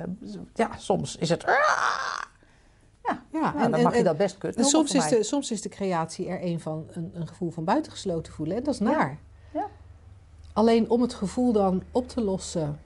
[0.55, 1.43] ja, soms is het...
[1.43, 5.51] Ja, Ja, nou, dan mag je dat best kut En noemen soms is, de, soms
[5.51, 8.57] is de creatie er een van een, een gevoel van buitengesloten voelen.
[8.57, 9.19] En dat is naar.
[9.53, 9.67] Ja.
[10.53, 12.79] Alleen om het gevoel dan op te lossen.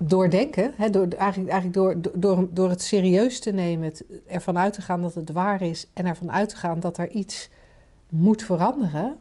[0.00, 4.58] Door denken, hè, door, eigenlijk, eigenlijk door, door, door het serieus te nemen, het, ervan
[4.58, 7.50] uit te gaan dat het waar is en ervan uit te gaan dat er iets
[8.08, 9.16] moet veranderen,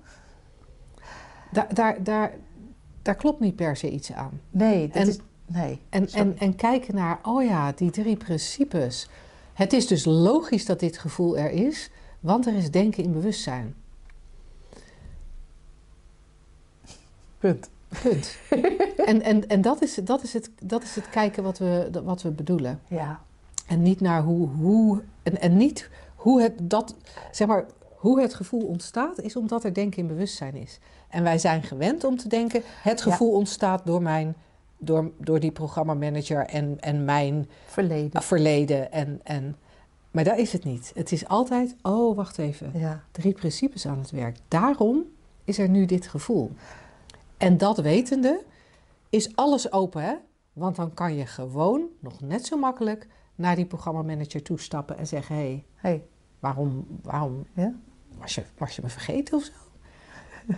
[1.52, 2.34] daar, daar, daar,
[3.02, 4.42] daar klopt niet per se iets aan.
[4.50, 5.20] Nee, dat En- is...
[5.46, 6.26] Nee, En, sorry.
[6.30, 9.10] en, en kijken naar, oh ja, die drie principes.
[9.54, 13.76] Het is dus logisch dat dit gevoel er is, want er is denken in bewustzijn.
[17.40, 17.70] Punt.
[18.02, 18.38] Punt.
[19.06, 22.22] en en, en dat, is, dat, is het, dat is het kijken wat we, wat
[22.22, 22.82] we bedoelen.
[22.88, 23.22] Ja,
[23.68, 26.96] En niet naar hoe, hoe en, en niet hoe het, dat,
[27.32, 27.66] zeg maar,
[27.98, 30.80] hoe het gevoel ontstaat, is omdat er denken in bewustzijn is.
[31.10, 33.12] En wij zijn gewend om te denken, het Ja.
[33.12, 34.36] gevoel ontstaat door, mijn,
[34.78, 38.22] door, door die programmamanager en, en mijn verleden.
[38.22, 38.92] verleden.
[38.92, 39.56] En, en,
[40.12, 40.92] maar daar is het niet.
[40.96, 44.38] Het is altijd, oh wacht even, Ja, drie principes aan het werk.
[44.48, 45.04] Daarom
[45.44, 46.52] is er nu dit gevoel.
[47.38, 48.44] En dat wetende
[49.10, 50.14] is alles open, hè?
[50.54, 55.36] Want dan kan je gewoon nog net zo makkelijk naar die programmamanager toestappen en zeggen:
[55.36, 56.04] hé, hey, hey,
[56.40, 57.74] waarom, waarom ja.
[58.20, 59.52] Was, je, was je me vergeten of zo?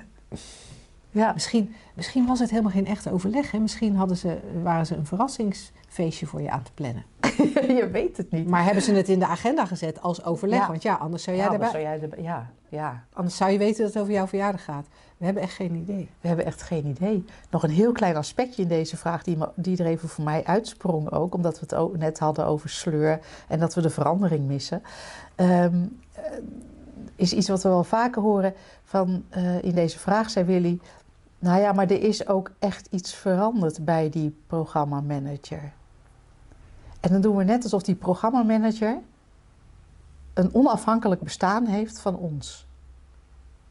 [1.12, 3.52] Ja, Misschien, misschien was het helemaal geen echt overleg.
[3.52, 3.60] Hè?
[3.60, 7.04] Misschien hadden ze, waren ze een verrassingsfeestje voor je aan te plannen.
[7.80, 8.48] je weet het niet.
[8.48, 10.60] Maar hebben ze het in de agenda gezet als overleg?
[10.60, 10.68] Ja.
[10.68, 13.52] Want ja, anders zou jij ja, erbij, maar zou jij erbij- ja, ja, Anders zou
[13.52, 14.86] je weten dat het over jouw verjaardag gaat.
[15.18, 16.10] We hebben echt geen idee.
[16.22, 17.26] we hebben echt geen idee.
[17.50, 21.12] Nog een heel klein aspectje in deze vraag die, die er even voor mij uitsprong
[21.12, 21.34] ook.
[21.36, 24.82] Omdat we het o- net hadden over sleur en dat we de verandering missen.
[25.36, 25.76] Ehm,
[26.14, 26.24] eh,
[27.20, 28.54] is iets wat we wel vaker horen
[28.84, 30.80] van eh, in deze vraag, zei Willy.
[31.40, 35.72] Nou ja, maar er is ook echt iets veranderd bij die programmamanager.
[37.00, 39.00] En dan doen we net alsof die programmamanager
[40.34, 42.68] een onafhankelijk bestaan heeft van ons.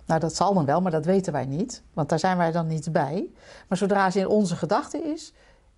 [0.06, 2.66] Nou, dat zal dan wel, maar dat weten wij niet, want daar zijn wij dan
[2.66, 3.30] niet bij.
[3.68, 5.32] Maar zodra ze in onze gedachten is,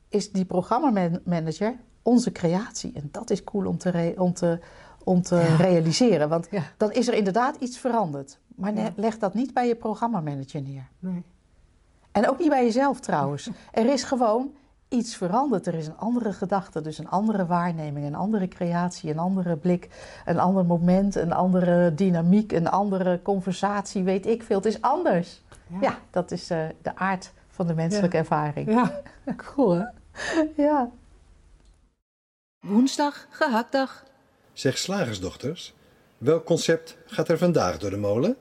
[0.09, 2.93] is die programmamanager onze creatie.
[2.95, 4.59] En dat is cool om te, om te,
[5.11, 5.57] om te Ja.
[5.57, 6.63] realiseren, want Ja.
[6.77, 8.39] dan is er inderdaad iets veranderd.
[8.57, 8.91] Maar Ja.
[8.97, 10.89] leg dat niet bij je programmamanager neer.
[10.99, 11.23] Nee.
[12.13, 13.51] En ook niet bij jezelf trouwens.
[13.73, 14.51] Er is gewoon
[14.89, 15.67] iets verandert.
[15.67, 19.89] Er is een andere gedachte, dus een andere waarneming, een andere creatie, een andere blik,
[20.25, 24.57] een ander moment, een andere dynamiek, een andere conversatie, weet ik veel.
[24.57, 25.43] Het is anders.
[25.81, 28.71] Ja, dat is eh, de aard van de menselijke ervaring.
[28.73, 29.01] Ja,
[29.37, 29.85] cool hè?
[30.67, 30.91] Ja.
[32.61, 34.05] Woensdag, gehaktdag.
[34.61, 35.75] Zeg slagersdochters,
[36.19, 38.37] welk concept gaat er vandaag door de molen?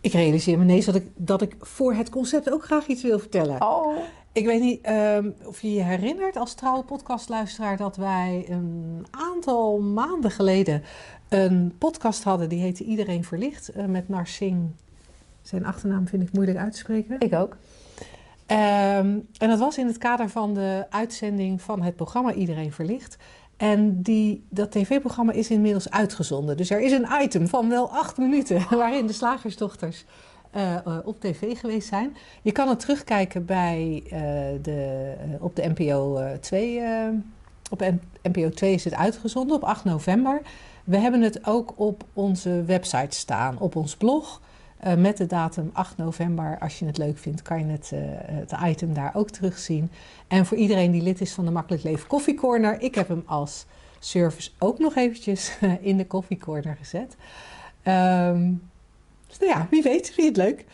[0.00, 3.18] Ik realiseer me ineens dat ik, dat ik voor het concept ook graag iets wil
[3.18, 3.62] vertellen.
[3.62, 3.96] Oh.
[4.32, 9.80] Ik weet niet ehm, of je je herinnert als trouwe podcastluisteraar dat wij een aantal
[9.80, 10.82] maanden geleden
[11.28, 14.70] een podcast hadden die heette Iedereen Verlicht eh, met Narsing.
[15.42, 17.20] Zijn achternaam vind ik moeilijk uit te spreken.
[17.20, 17.56] Ik ook.
[18.46, 23.16] Ehm, en dat was in het kader van de uitzending van het programma Iedereen Verlicht.
[23.62, 26.56] En die, dat tv-programma is inmiddels uitgezonden.
[26.56, 30.04] Dus er is een item van wel acht minuten waarin de slagersdochters
[30.56, 32.16] uh, uh, op tv geweest zijn.
[32.42, 34.10] Je kan het terugkijken bij, uh,
[34.62, 36.82] de, op de NPO 2.
[37.70, 37.84] op
[38.22, 40.40] NPO 2 is het uitgezonden op 8 november.
[40.84, 44.40] We hebben het ook op onze website staan, op ons blog.
[44.86, 46.58] Uh, met de datum 8 november.
[46.58, 49.90] Als je het leuk vindt, kan je het, uh, het item daar ook terugzien.
[50.28, 53.22] En voor iedereen die lid is van de Makkelijk Leven Coffee Corner, ik heb hem
[53.26, 53.66] als
[53.98, 57.16] service ook nog eventjes in de Coffee Corner gezet.
[57.84, 58.70] Um,
[59.26, 60.64] dus nou ja, wie weet, wie het leuk.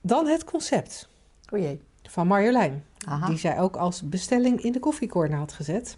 [0.00, 1.08] Dan het concept.
[1.52, 1.80] O jee.
[2.02, 2.84] Van Marjolein.
[3.06, 3.26] Aha.
[3.26, 5.96] Die zij ook als bestelling in de Coffee Corner had gezet.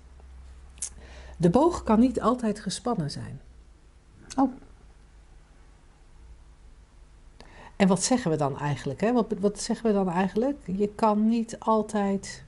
[1.36, 3.40] De boog kan niet altijd gespannen zijn.
[4.36, 4.52] Oh.
[7.78, 9.00] En wat zeggen we dan eigenlijk?
[9.00, 9.12] Hè?
[9.12, 10.56] Wat, wat zeggen we dan eigenlijk?
[10.64, 12.44] Je kan niet altijd.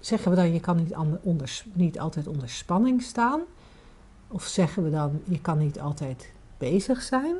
[0.00, 3.40] Zeggen we dan je kan niet, onder, niet altijd onder spanning staan?
[4.28, 7.36] Of zeggen we dan je kan niet altijd bezig zijn?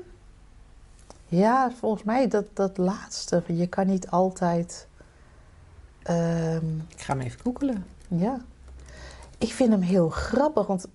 [1.26, 3.42] Ja, volgens mij dat, dat laatste.
[3.46, 4.86] Je kan niet altijd.
[6.10, 7.86] Um, Ik ga hem even googelen.
[8.08, 8.40] Ja.
[9.38, 10.86] Ik vind hem heel grappig, want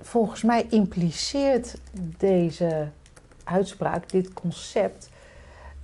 [0.00, 1.78] volgens mij impliceert
[2.18, 2.90] deze
[3.44, 5.08] uitspraak, dit concept,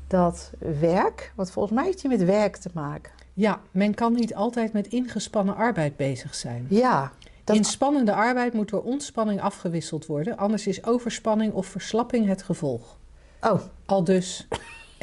[0.07, 3.13] dat werk, want volgens mij heeft hij met werk te maken.
[3.35, 6.67] Ja, men kan niet altijd met ingespannen arbeid bezig zijn.
[6.69, 7.13] Ja.
[7.45, 7.57] Dat...
[7.57, 12.97] Inspannende arbeid moet door ontspanning afgewisseld worden, anders is overspanning of verslapping het gevolg.
[13.41, 13.61] Oh.
[13.85, 14.49] Al dus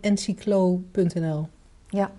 [0.00, 1.48] encyclo.nl.
[1.88, 2.10] Ja.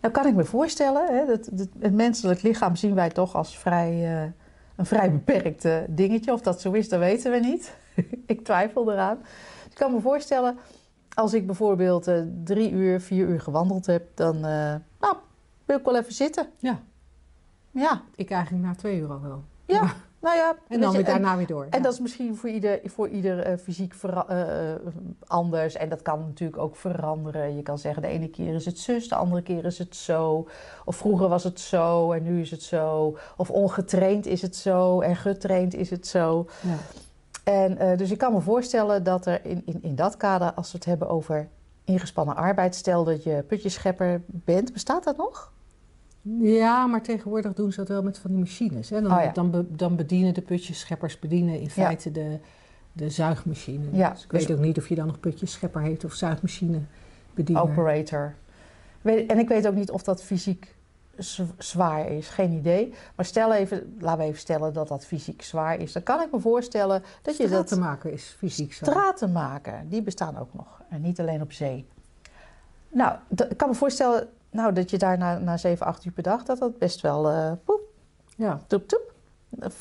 [0.00, 3.58] Nou kan ik me voorstellen, hè, dat, dat, het menselijk lichaam zien wij toch als
[3.58, 4.30] vrij, uh,
[4.76, 6.32] een vrij beperkt dingetje.
[6.32, 7.72] Of dat zo is, dat weten we niet.
[8.26, 9.18] ik twijfel eraan.
[9.18, 10.58] Dus ik kan me voorstellen,
[11.14, 15.16] als ik bijvoorbeeld uh, drie uur, vier uur gewandeld heb, dan nou,
[15.64, 16.46] wil ik wel even zitten.
[16.58, 16.80] Ja.
[17.70, 18.02] Ja.
[18.14, 19.42] Ik eigenlijk na twee uur al wel.
[19.64, 19.94] Ja, ja.
[20.20, 20.56] nou ja.
[20.68, 21.62] En dan weer daarna weer door.
[21.62, 21.84] En ja.
[21.84, 23.94] dat is misschien voor ieder, voor ieder uh, fysiek
[25.26, 25.74] anders.
[25.74, 27.56] En dat kan natuurlijk ook veranderen.
[27.56, 30.48] Je kan zeggen, de ene keer is het zus, de andere keer is het zo.
[30.84, 33.16] Of vroeger was het zo en nu is het zo.
[33.36, 36.46] Of ongetraind is het zo en getraind is het zo.
[36.60, 36.76] Ja.
[37.50, 40.72] En uh, dus ik kan me voorstellen dat er in, in, in dat kader, als
[40.72, 41.48] we het hebben over
[41.84, 45.52] ingespannen arbeid, stel dat je putjeschepper bent, bestaat dat nog?
[46.40, 48.90] Ja, maar tegenwoordig doen ze dat wel met van die machines.
[48.90, 49.02] Hè?
[49.02, 49.32] Dan, Oh ja.
[49.32, 52.38] dan, be- dan bedienen de putjescheppers bedienen in feite de,
[52.92, 53.84] de zuigmachine.
[53.92, 56.80] Ja, dus ik dus- weet ook niet of je dan nog putjeschepper heet of zuigmachine
[57.34, 57.62] bediener.
[57.62, 58.34] Operator.
[59.02, 60.74] En ik weet ook niet of dat fysiek
[61.58, 62.94] zwaar is, geen idee.
[63.16, 65.92] Maar stel even, laten we even stellen dat dat fysiek zwaar is.
[65.92, 67.78] Dan kan ik me voorstellen dat je dat...
[67.78, 68.84] maken is fysiek zo.
[68.84, 70.82] Stratenmaker, die bestaan ook nog.
[70.88, 71.86] En niet alleen op zee.
[72.88, 73.16] Nou,
[73.48, 76.42] ik kan me voorstellen nou, dat je daar na, na 7, 8 uur per dag...
[76.42, 77.80] dat dat best wel eh poep,
[78.36, 78.60] Ja.
[78.66, 79.14] toep, toep,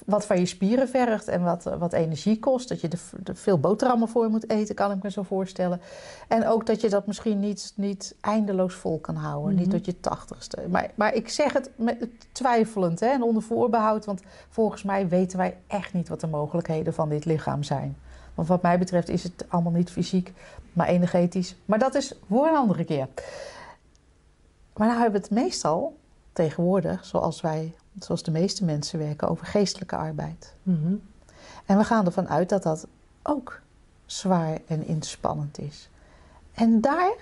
[0.06, 2.70] wat van je spieren vergt en wat, eh, wat energie kost.
[2.70, 5.82] Dat je er er veel boterhammen voor moet eten, kan ik me zo voorstellen.
[6.28, 9.54] En ook dat je dat misschien niet, niet eindeloos vol kan houden.
[9.54, 9.62] Mhm.
[9.62, 10.58] Niet tot je tachtigste.
[10.70, 14.06] Maar, maar ik zeg het met, twijfelend hè, en onder voorbehoud.
[14.06, 17.98] Want volgens mij weten wij echt niet wat de mogelijkheden van dit lichaam zijn.
[18.36, 20.34] Want wat mij betreft is het allemaal niet fysiek,
[20.74, 21.56] maar energetisch.
[21.66, 23.08] Maar dat is voor een andere keer.
[24.76, 25.98] Maar nou hebben we het meestal
[26.34, 30.56] tegenwoordig, zoals wij, zoals de meeste mensen werken, over geestelijke arbeid.
[30.63, 30.93] Mhm.
[31.65, 32.87] En we gaan ervan uit dat dat
[33.23, 33.62] ook
[34.06, 35.89] zwaar en inspannend is.
[36.54, 37.13] En daar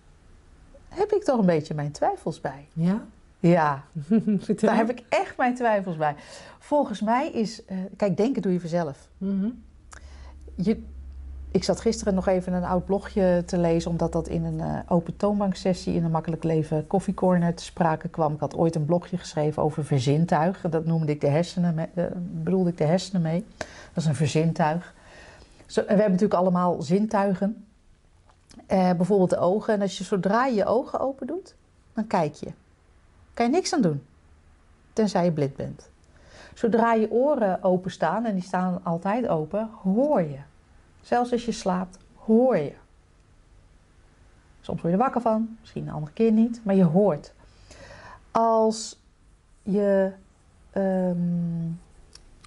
[0.88, 2.68] heb ik toch een beetje mijn twijfels bij.
[2.72, 3.04] Ja?
[3.38, 3.84] Ja,
[4.60, 6.14] daar heb ik echt mijn twijfels bij.
[6.58, 9.08] Volgens mij is, eh, kijk, denken doe je vanzelf.
[9.18, 9.48] Mhm.
[10.54, 10.82] Je,
[11.52, 14.78] ik zat gisteren nog even een oud blogje te lezen, omdat dat in een eh,
[14.88, 18.32] open toonbanksessie in een Makkelijk Leven Coffee Corner te sprake kwam.
[18.32, 20.60] Ik had ooit een blogje geschreven over verzintuig.
[20.70, 23.44] Dat noemde ik de hersenen, me- eh, bedoelde ik de hersenen mee.
[23.92, 24.94] Dat is een verzintuig.
[25.66, 27.64] We hebben natuurlijk allemaal zintuigen.
[28.66, 29.74] Eh, bijvoorbeeld de ogen.
[29.74, 31.54] En als je zodra je je ogen open doet,
[31.94, 32.48] dan kijk je.
[33.34, 34.02] Kan je niks aan doen.
[34.92, 35.90] Tenzij je blind bent.
[36.54, 40.38] Zodra je oren openstaan, en die staan altijd open, hoor je.
[41.02, 42.74] Zelfs als je slaapt, hoor je.
[44.60, 47.34] Soms word je er wakker van, misschien een andere keer niet, maar je hoort.
[48.30, 49.00] Als
[49.62, 50.12] je
[50.70, 51.70] ehm,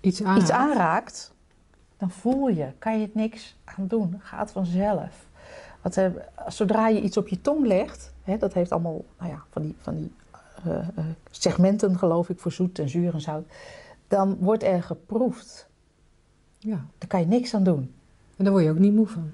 [0.01, 0.41] Iets aanraakt.
[0.41, 1.33] iets aanraakt,
[1.97, 4.19] dan voel je, kan je het niks aan doen.
[4.19, 5.27] Gaat vanzelf.
[5.81, 6.11] Want, eh,
[6.47, 9.75] zodra je iets op je tong legt, hè, dat heeft allemaal nou ja, van die,
[9.79, 10.11] van die
[10.63, 13.45] eh, eh, segmenten, geloof ik, voor zoet en zuur en zout.
[14.07, 15.67] Dan wordt er geproefd.
[16.57, 16.85] Ja.
[16.97, 17.93] Daar kan je niks aan doen.
[18.37, 19.31] En daar word je ook niet moe van.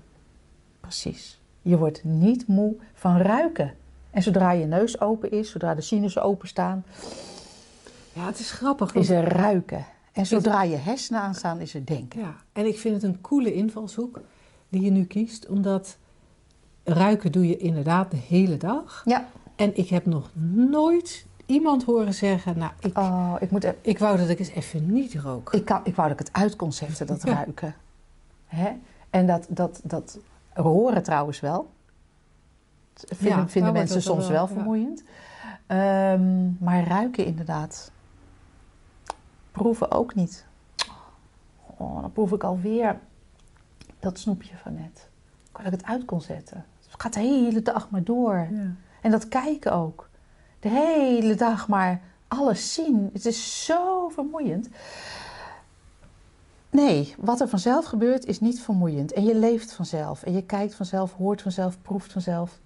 [0.79, 1.39] Precies.
[1.61, 3.73] Je wordt niet moe van ruiken.
[4.11, 6.83] En zodra je neus open is, zodra de sinussen openstaan,
[8.13, 8.93] Ja, het is grappig.
[8.95, 9.85] is er ruiken.
[10.11, 12.19] En zodra je hersenen aanstaan, is er denken.
[12.19, 14.19] Ja, en ik vind het een coole invalshoek
[14.69, 15.97] die je nu kiest, omdat
[16.83, 19.01] ruiken doe je inderdaad de hele dag.
[19.05, 19.27] Ja.
[19.55, 23.99] En ik heb nog nooit iemand horen zeggen, nou, ik, Oh, ik, moet, e- ik
[23.99, 25.53] wou dat ik eens even niet rook.
[25.53, 27.33] ik, kan, ik wou dat ik het uit kon zetten, dat Ja.
[27.33, 27.75] ruiken.
[28.45, 28.69] Hè?
[29.11, 30.19] En dat, dat, dat
[30.53, 31.71] horen trouwens wel.
[32.93, 34.53] Dat Vinden, Ja, mensen wel soms wel, ja.
[34.53, 35.03] vermoeiend.
[35.67, 37.91] Ehm, maar ruiken inderdaad.
[39.51, 40.45] Proeven ook niet.
[41.77, 42.99] Oh, dan proef ik alweer
[43.99, 45.09] dat snoepje van net.
[45.51, 46.65] Dat ik het uit kon zetten.
[46.89, 48.47] Het gaat de hele dag maar door.
[48.51, 48.75] Ja.
[49.01, 50.09] En dat kijken ook.
[50.59, 53.09] De hele dag maar alles zien.
[53.13, 54.69] Het is zo vermoeiend.
[56.71, 59.13] Nee, wat er vanzelf gebeurt is niet vermoeiend.
[59.13, 60.23] En je leeft vanzelf.
[60.23, 62.59] En je kijkt vanzelf, hoort vanzelf, proeft vanzelf.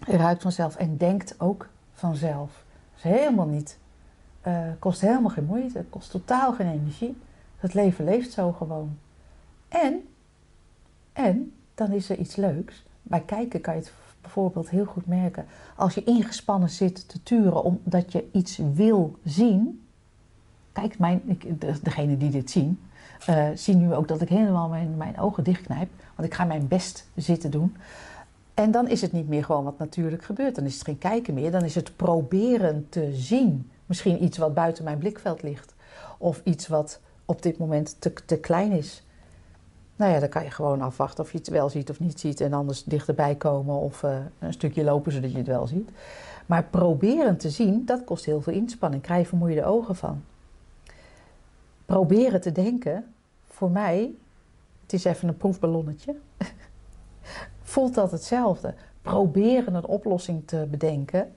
[0.00, 2.64] Ruikt vanzelf en denkt ook vanzelf.
[2.94, 3.78] Dat is helemaal niet.
[4.40, 5.78] eh, kost helemaal geen moeite.
[5.78, 7.16] Het kost totaal geen energie.
[7.56, 8.98] Het leven leeft zo gewoon.
[9.68, 10.08] En,
[11.12, 12.84] en, dan is er iets leuks.
[13.02, 15.46] Bij kijken kan je het bijvoorbeeld heel goed merken.
[15.76, 19.82] Als je ingespannen zit te turen omdat je iets wil zien.
[20.72, 21.40] Kijk, mijn,
[21.82, 22.80] degene die dit zien,
[23.26, 25.88] eh, zien nu ook dat ik helemaal mijn, mijn ogen dichtknijp.
[26.14, 27.76] Want ik ga mijn best zitten doen.
[28.54, 30.54] En dan is het niet meer gewoon wat natuurlijk gebeurt.
[30.54, 31.50] Dan is het geen kijken meer.
[31.50, 33.70] Dan is het proberen te zien.
[33.86, 35.74] Misschien iets wat buiten mijn blikveld ligt.
[36.18, 39.02] Of iets wat op dit moment te, te klein is.
[39.96, 42.40] Nou ja, dan kan je gewoon afwachten of je het wel ziet of niet ziet.
[42.40, 45.90] En anders dichterbij komen of eh, een stukje lopen zodat je het wel ziet.
[46.46, 49.02] Maar proberen te zien, dat kost heel veel inspanning.
[49.02, 50.22] Krijg je vermoeide ogen van.
[51.88, 53.04] Proberen te denken,
[53.46, 54.10] voor mij,
[54.82, 56.14] het is even een proefballonnetje.
[57.62, 58.74] Voelt dat hetzelfde?
[59.02, 61.32] Proberen een oplossing te bedenken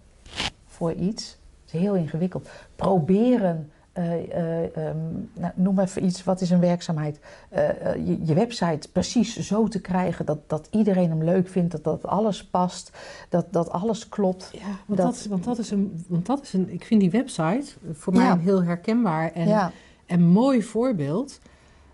[0.66, 2.50] voor iets is heel ingewikkeld.
[2.76, 4.98] Proberen, eh, eh, ehm,
[5.34, 7.20] nou, noem even iets, wat is een werkzaamheid?
[7.50, 11.84] Eh, je, je website precies zo te krijgen dat, dat iedereen hem leuk vindt, dat,
[11.84, 12.92] dat alles past,
[13.30, 14.50] dat, dat alles klopt.
[14.54, 17.12] Ja, want Dat- dat, want, dat is een, want dat is een, ik vind die
[17.12, 18.38] website voor mij Ja.
[18.38, 19.72] heel herkenbaar en, ja,
[20.12, 21.40] en mooi voorbeeld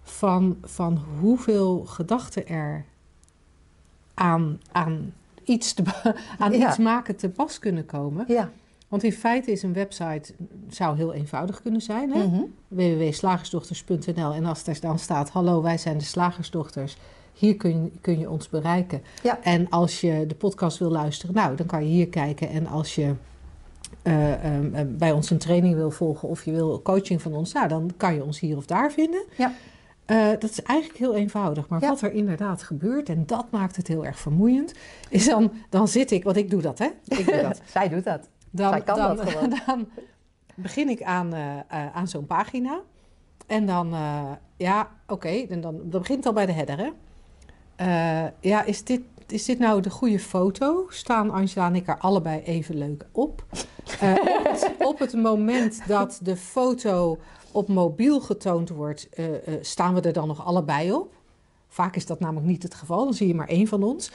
[0.03, 2.85] van, van hoeveel gedachten er
[4.13, 5.13] aan, aan,
[5.43, 5.83] iets, te,
[6.39, 6.67] aan Ja.
[6.67, 8.25] iets maken te pas kunnen komen.
[8.27, 8.51] ja.
[8.87, 10.33] Want in feite is een website,
[10.69, 12.11] zou heel eenvoudig kunnen zijn.
[12.11, 12.27] Hè?
[12.27, 12.41] Mhm.
[12.67, 16.97] www.slagersdochters.nl en als er dan staat, hallo wij zijn de Slagersdochters,
[17.33, 19.01] hier kun je, kun je ons bereiken.
[19.23, 19.39] Ja.
[19.43, 22.49] En als je de podcast wil luisteren, nou dan kan je hier kijken.
[22.49, 23.13] En als je
[24.01, 27.53] eh, ehm, eh, bij ons een training wil volgen of je wil coaching van ons,
[27.53, 29.23] nou dan kan je ons hier of daar vinden.
[29.37, 29.53] Ja.
[30.05, 31.67] Eh, dat is eigenlijk heel eenvoudig.
[31.67, 31.87] Maar Ja.
[31.89, 34.73] wat er inderdaad gebeurt, en dat maakt het heel erg vermoeiend,
[35.09, 37.61] is dan, dan zit ik, want ik doe dat hè, ik doe dat.
[37.71, 38.29] Zij doet dat.
[38.49, 39.59] Dan, Zij kan dan, dat gewoon.
[39.65, 39.87] dan
[40.55, 41.33] begin ik aan,
[41.93, 42.79] aan zo'n pagina.
[43.47, 43.95] En dan,
[44.57, 48.29] ja, oké, en dan, dan begint het al bij de header, hè.
[48.41, 50.85] Ja, is dit, is dit nou de goede foto?
[50.89, 53.45] Staan Angela en ik er allebei even leuk op?
[53.99, 54.13] Eh,
[54.79, 57.17] op, het, moment dat de foto
[57.51, 61.13] op mobiel getoond wordt, eh, eh, staan we er dan nog allebei op?
[61.67, 64.11] Vaak is dat namelijk niet het geval, dan zie je maar één van ons.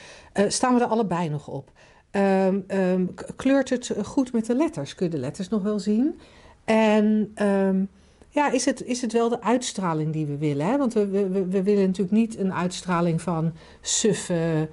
[0.47, 1.71] Staan we er allebei nog op?
[2.11, 3.07] Ehm, ehm,
[3.37, 4.95] kleurt het goed met de letters?
[4.95, 6.19] Kun je de letters nog wel zien?
[6.65, 7.85] En ehm,
[8.29, 10.67] ja, is het, is het wel de uitstraling die we willen?
[10.67, 10.79] Hè?
[10.79, 14.69] Want we, we- we willen natuurlijk niet een uitstraling van suffe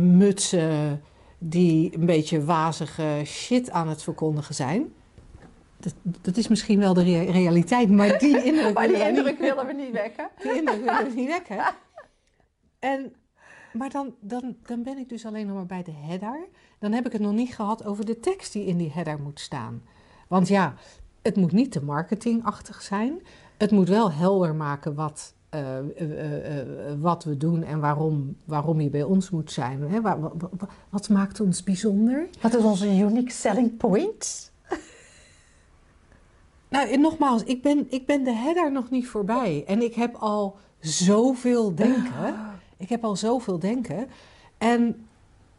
[0.00, 1.02] mutsen
[1.38, 4.92] die een beetje wazige shit aan het verkondigen zijn.
[5.78, 9.18] Dat, dat is misschien wel de rea- realiteit, maar die indruk, Maar die willen we
[9.18, 10.28] indruk niet- willen we niet wekken.
[10.42, 11.64] die indruk willen we niet wekken.
[12.78, 13.14] En,
[13.72, 16.46] maar dan, dan, dan ben ik dus alleen nog maar bij de header.
[16.78, 19.40] Dan heb ik het nog niet gehad over de tekst die in die header moet
[19.40, 19.82] staan.
[20.28, 20.74] Want ja,
[21.22, 23.22] het moet niet te marketingachtig zijn.
[23.56, 26.66] Het moet wel helder maken wat, eh, eh, eh,
[27.00, 29.80] wat we doen en waarom, waarom je bij ons moet zijn.
[29.82, 30.00] Hè?
[30.00, 32.28] Wa- wa- wa- wat maakt ons bijzonder?
[32.40, 34.52] Wat is onze unique selling point?
[36.68, 39.64] Nou, nogmaals, ik ben, ik ben de header nog niet voorbij.
[39.66, 42.34] En ik heb al zoveel denken.
[42.76, 44.06] Ik heb al zoveel denken.
[44.58, 45.06] En,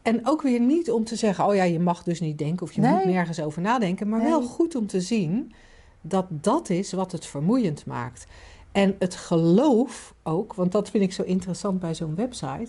[0.02, 2.72] en ook weer niet om te zeggen, oh ja, je mag dus niet denken of
[2.72, 2.92] je Nee.
[2.92, 4.08] moet nergens over nadenken.
[4.08, 5.52] Maar wel goed om te zien
[6.00, 8.26] dat dat is wat het vermoeiend maakt.
[8.72, 12.68] En het geloof ook, want dat vind ik zo interessant bij zo'n website.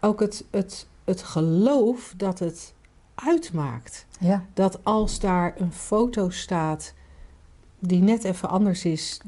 [0.00, 2.74] Ook het, het, het geloof dat het
[3.14, 6.94] uitmaakt Ja, dat als daar een foto staat
[7.78, 9.20] die net even anders is.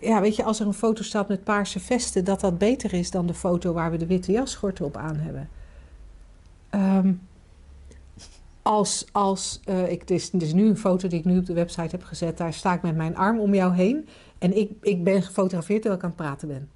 [0.00, 3.10] Ja, weet je, als er een foto staat met paarse vesten, dat dat beter is
[3.10, 5.48] dan de foto waar we de witte jasschorten op aan hebben.
[6.70, 7.12] Ehm,
[8.68, 11.46] als, als eh, ik, dit is, dit is nu een foto die ik nu op
[11.46, 14.08] de website heb gezet, daar sta ik met mijn arm om jou heen
[14.38, 16.70] en ik, ik ben gefotografeerd terwijl ik aan het praten ben.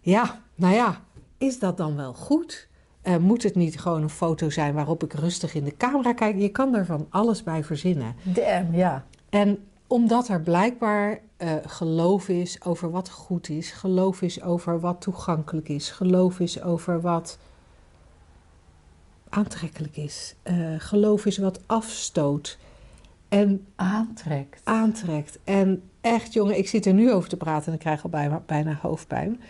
[0.00, 1.00] Ja, nou ja,
[1.38, 2.68] is dat dan wel goed?
[3.02, 6.38] Eh, moet het niet gewoon een foto zijn waarop ik rustig in de camera kijk?
[6.38, 8.14] Je kan er van alles bij verzinnen.
[8.22, 9.04] damn, ja.
[9.28, 15.00] En omdat er blijkbaar eh, geloof is over wat goed is, geloof is over wat
[15.00, 17.38] toegankelijk is, geloof is over wat
[19.30, 22.58] aantrekkelijk is, eh, geloof is wat afstoot
[23.28, 24.60] en Aantrekt.
[24.64, 25.38] aantrekt.
[25.44, 28.42] En echt, jongen, ik zit er nu over te praten en ik krijg al bijna,
[28.46, 29.40] bijna hoofdpijn.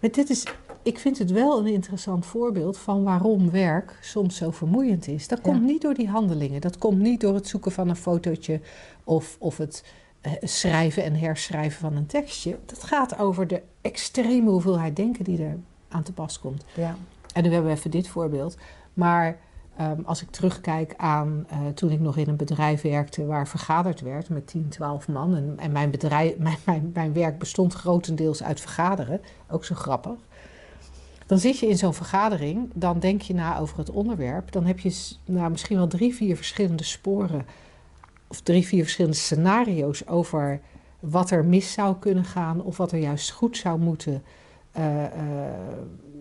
[0.00, 0.44] Maar dit is,
[0.82, 5.28] ik vind het wel een interessant voorbeeld van waarom werk soms zo vermoeiend is.
[5.28, 5.62] Dat komt Ja.
[5.66, 6.60] niet door die handelingen.
[6.60, 8.60] Dat komt niet door het zoeken van een fotootje
[9.04, 9.84] of, of het
[10.20, 12.58] eh, schrijven en herschrijven van een tekstje.
[12.66, 15.56] Dat gaat over de extreme hoeveelheid denken die er
[15.88, 16.64] aan te pas komt.
[16.74, 16.96] Ja.
[17.34, 18.56] En nu hebben we even dit voorbeeld.
[18.94, 19.38] Maar
[19.76, 24.00] ehm, als ik terugkijk aan eh, toen ik nog in een bedrijf werkte waar vergaderd
[24.00, 25.36] werd met 10, 12 man.
[25.36, 29.20] En, en mijn, bedrijf, mijn, mijn, mijn werk bestond grotendeels uit vergaderen.
[29.50, 30.18] Ook zo grappig.
[31.26, 34.52] Dan zit je in zo'n vergadering, dan denk je na over het onderwerp.
[34.52, 37.46] Dan heb je nou, misschien wel drie, vier verschillende sporen.
[38.26, 40.60] Of drie, vier verschillende scenario's over
[41.00, 42.62] wat er mis zou kunnen gaan.
[42.62, 44.22] Of wat er juist goed zou moeten
[44.72, 45.52] eh, eh,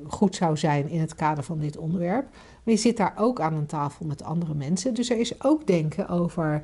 [0.08, 2.28] goed zou zijn in het kader van dit onderwerp.
[2.64, 4.94] Maar je zit daar ook aan een tafel met andere mensen.
[4.94, 6.64] Dus er is ook denken over: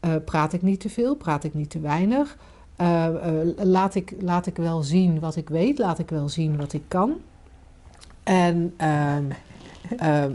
[0.00, 2.36] eh, praat ik niet te veel, praat ik niet te weinig?
[2.76, 6.56] Eh, eh, laat, ik, laat ik wel zien wat ik weet, laat ik wel zien
[6.56, 7.20] wat ik kan.
[8.22, 9.30] En, ehm,
[9.96, 10.32] ehm,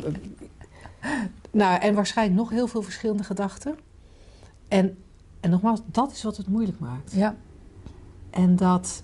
[1.52, 3.76] nou, en waarschijnlijk nog heel veel verschillende gedachten.
[4.68, 4.98] En,
[5.40, 7.14] en nogmaals, dat is wat het moeilijk maakt.
[7.14, 7.36] Ja.
[8.30, 9.04] En dat.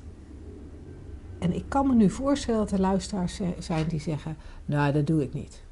[1.40, 5.24] En ik kan me nu voorstellen dat er luisteraars zijn die zeggen: Nou, dat doe
[5.24, 5.63] ik niet.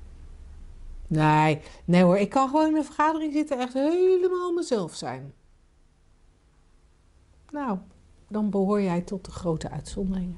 [1.12, 5.34] Nee, nee hoor, ik kan gewoon in een vergadering zitten en echt helemaal mezelf zijn.
[7.51, 7.78] Nou,
[8.28, 10.38] dan behoor jij tot de grote uitzonderingen.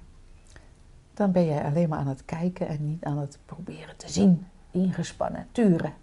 [1.13, 4.47] Dan ben jij alleen maar aan het kijken en niet aan het proberen te zien.
[4.71, 5.93] Ingespannen, turen.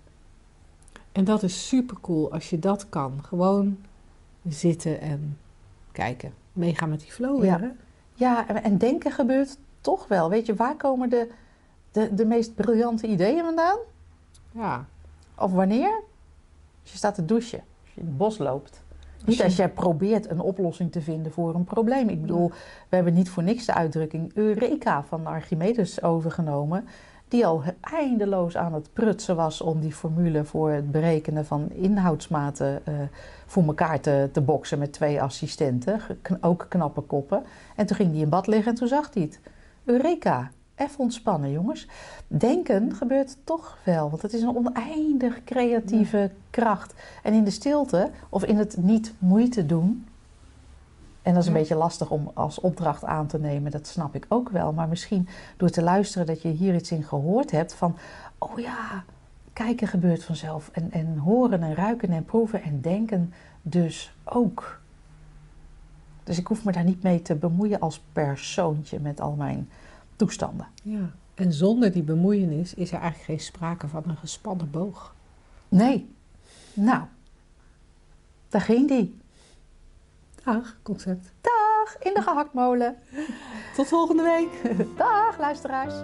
[1.12, 3.24] En dat is super cool als je dat kan.
[3.24, 3.78] Gewoon
[4.48, 5.38] zitten en
[5.92, 6.34] kijken.
[6.52, 7.58] Meegaan met die flow Ja.
[7.58, 7.74] weer, hè?
[8.14, 10.28] Ja, en- en denken gebeurt toch wel.
[10.30, 11.30] Weet je, waar komen de,
[11.92, 13.78] de, de meest briljante ideeën vandaan?
[14.52, 14.84] Ja.
[15.34, 16.02] Of wanneer?
[16.82, 18.82] Als je staat te douchen, als je in het bos loopt.
[19.24, 22.08] Niet als jij probeert een oplossing te vinden voor een probleem.
[22.08, 22.50] Ik bedoel,
[22.88, 26.88] we hebben niet voor niks de uitdrukking Eureka van Archimedes overgenomen.
[27.28, 32.86] Die al eindeloos aan het prutsen was om die formule voor het berekenen van inhoudsmaten
[32.86, 32.94] eh,
[33.46, 36.00] voor elkaar te, te boksen met twee assistenten.
[36.40, 37.42] Ook knappe koppen.
[37.76, 39.40] En toen ging hij in bad liggen en toen zag hij het.
[39.84, 40.50] Eureka.
[40.80, 41.86] Even ontspannen, jongens.
[42.26, 46.94] Denken gebeurt toch wel, want het is een oneindig creatieve kracht.
[47.22, 50.06] En in de stilte of in het niet moeite doen.
[51.22, 51.60] En dat is een Ja.
[51.60, 54.72] beetje lastig om als opdracht aan te nemen, dat snap ik ook wel.
[54.72, 57.96] Maar misschien door te luisteren dat je hier iets in gehoord hebt van,
[58.38, 59.04] oh ja,
[59.52, 60.68] kijken gebeurt vanzelf.
[60.72, 64.80] En, en horen en ruiken en proeven en denken dus ook.
[66.24, 69.68] Dus ik hoef me daar niet mee te bemoeien als persoontje met al mijn
[70.20, 70.66] toestanden.
[70.82, 71.10] ja.
[71.34, 75.14] En zonder die bemoeienis is er eigenlijk geen sprake van een gespannen boog.
[75.68, 76.14] Nee.
[76.74, 77.02] Nou,
[78.48, 79.18] daar ging die.
[80.44, 81.32] Dag, concept.
[81.40, 82.96] Dag in de gehaktmolen.
[83.74, 84.76] Tot volgende week.
[84.96, 85.94] Dag luisteraars.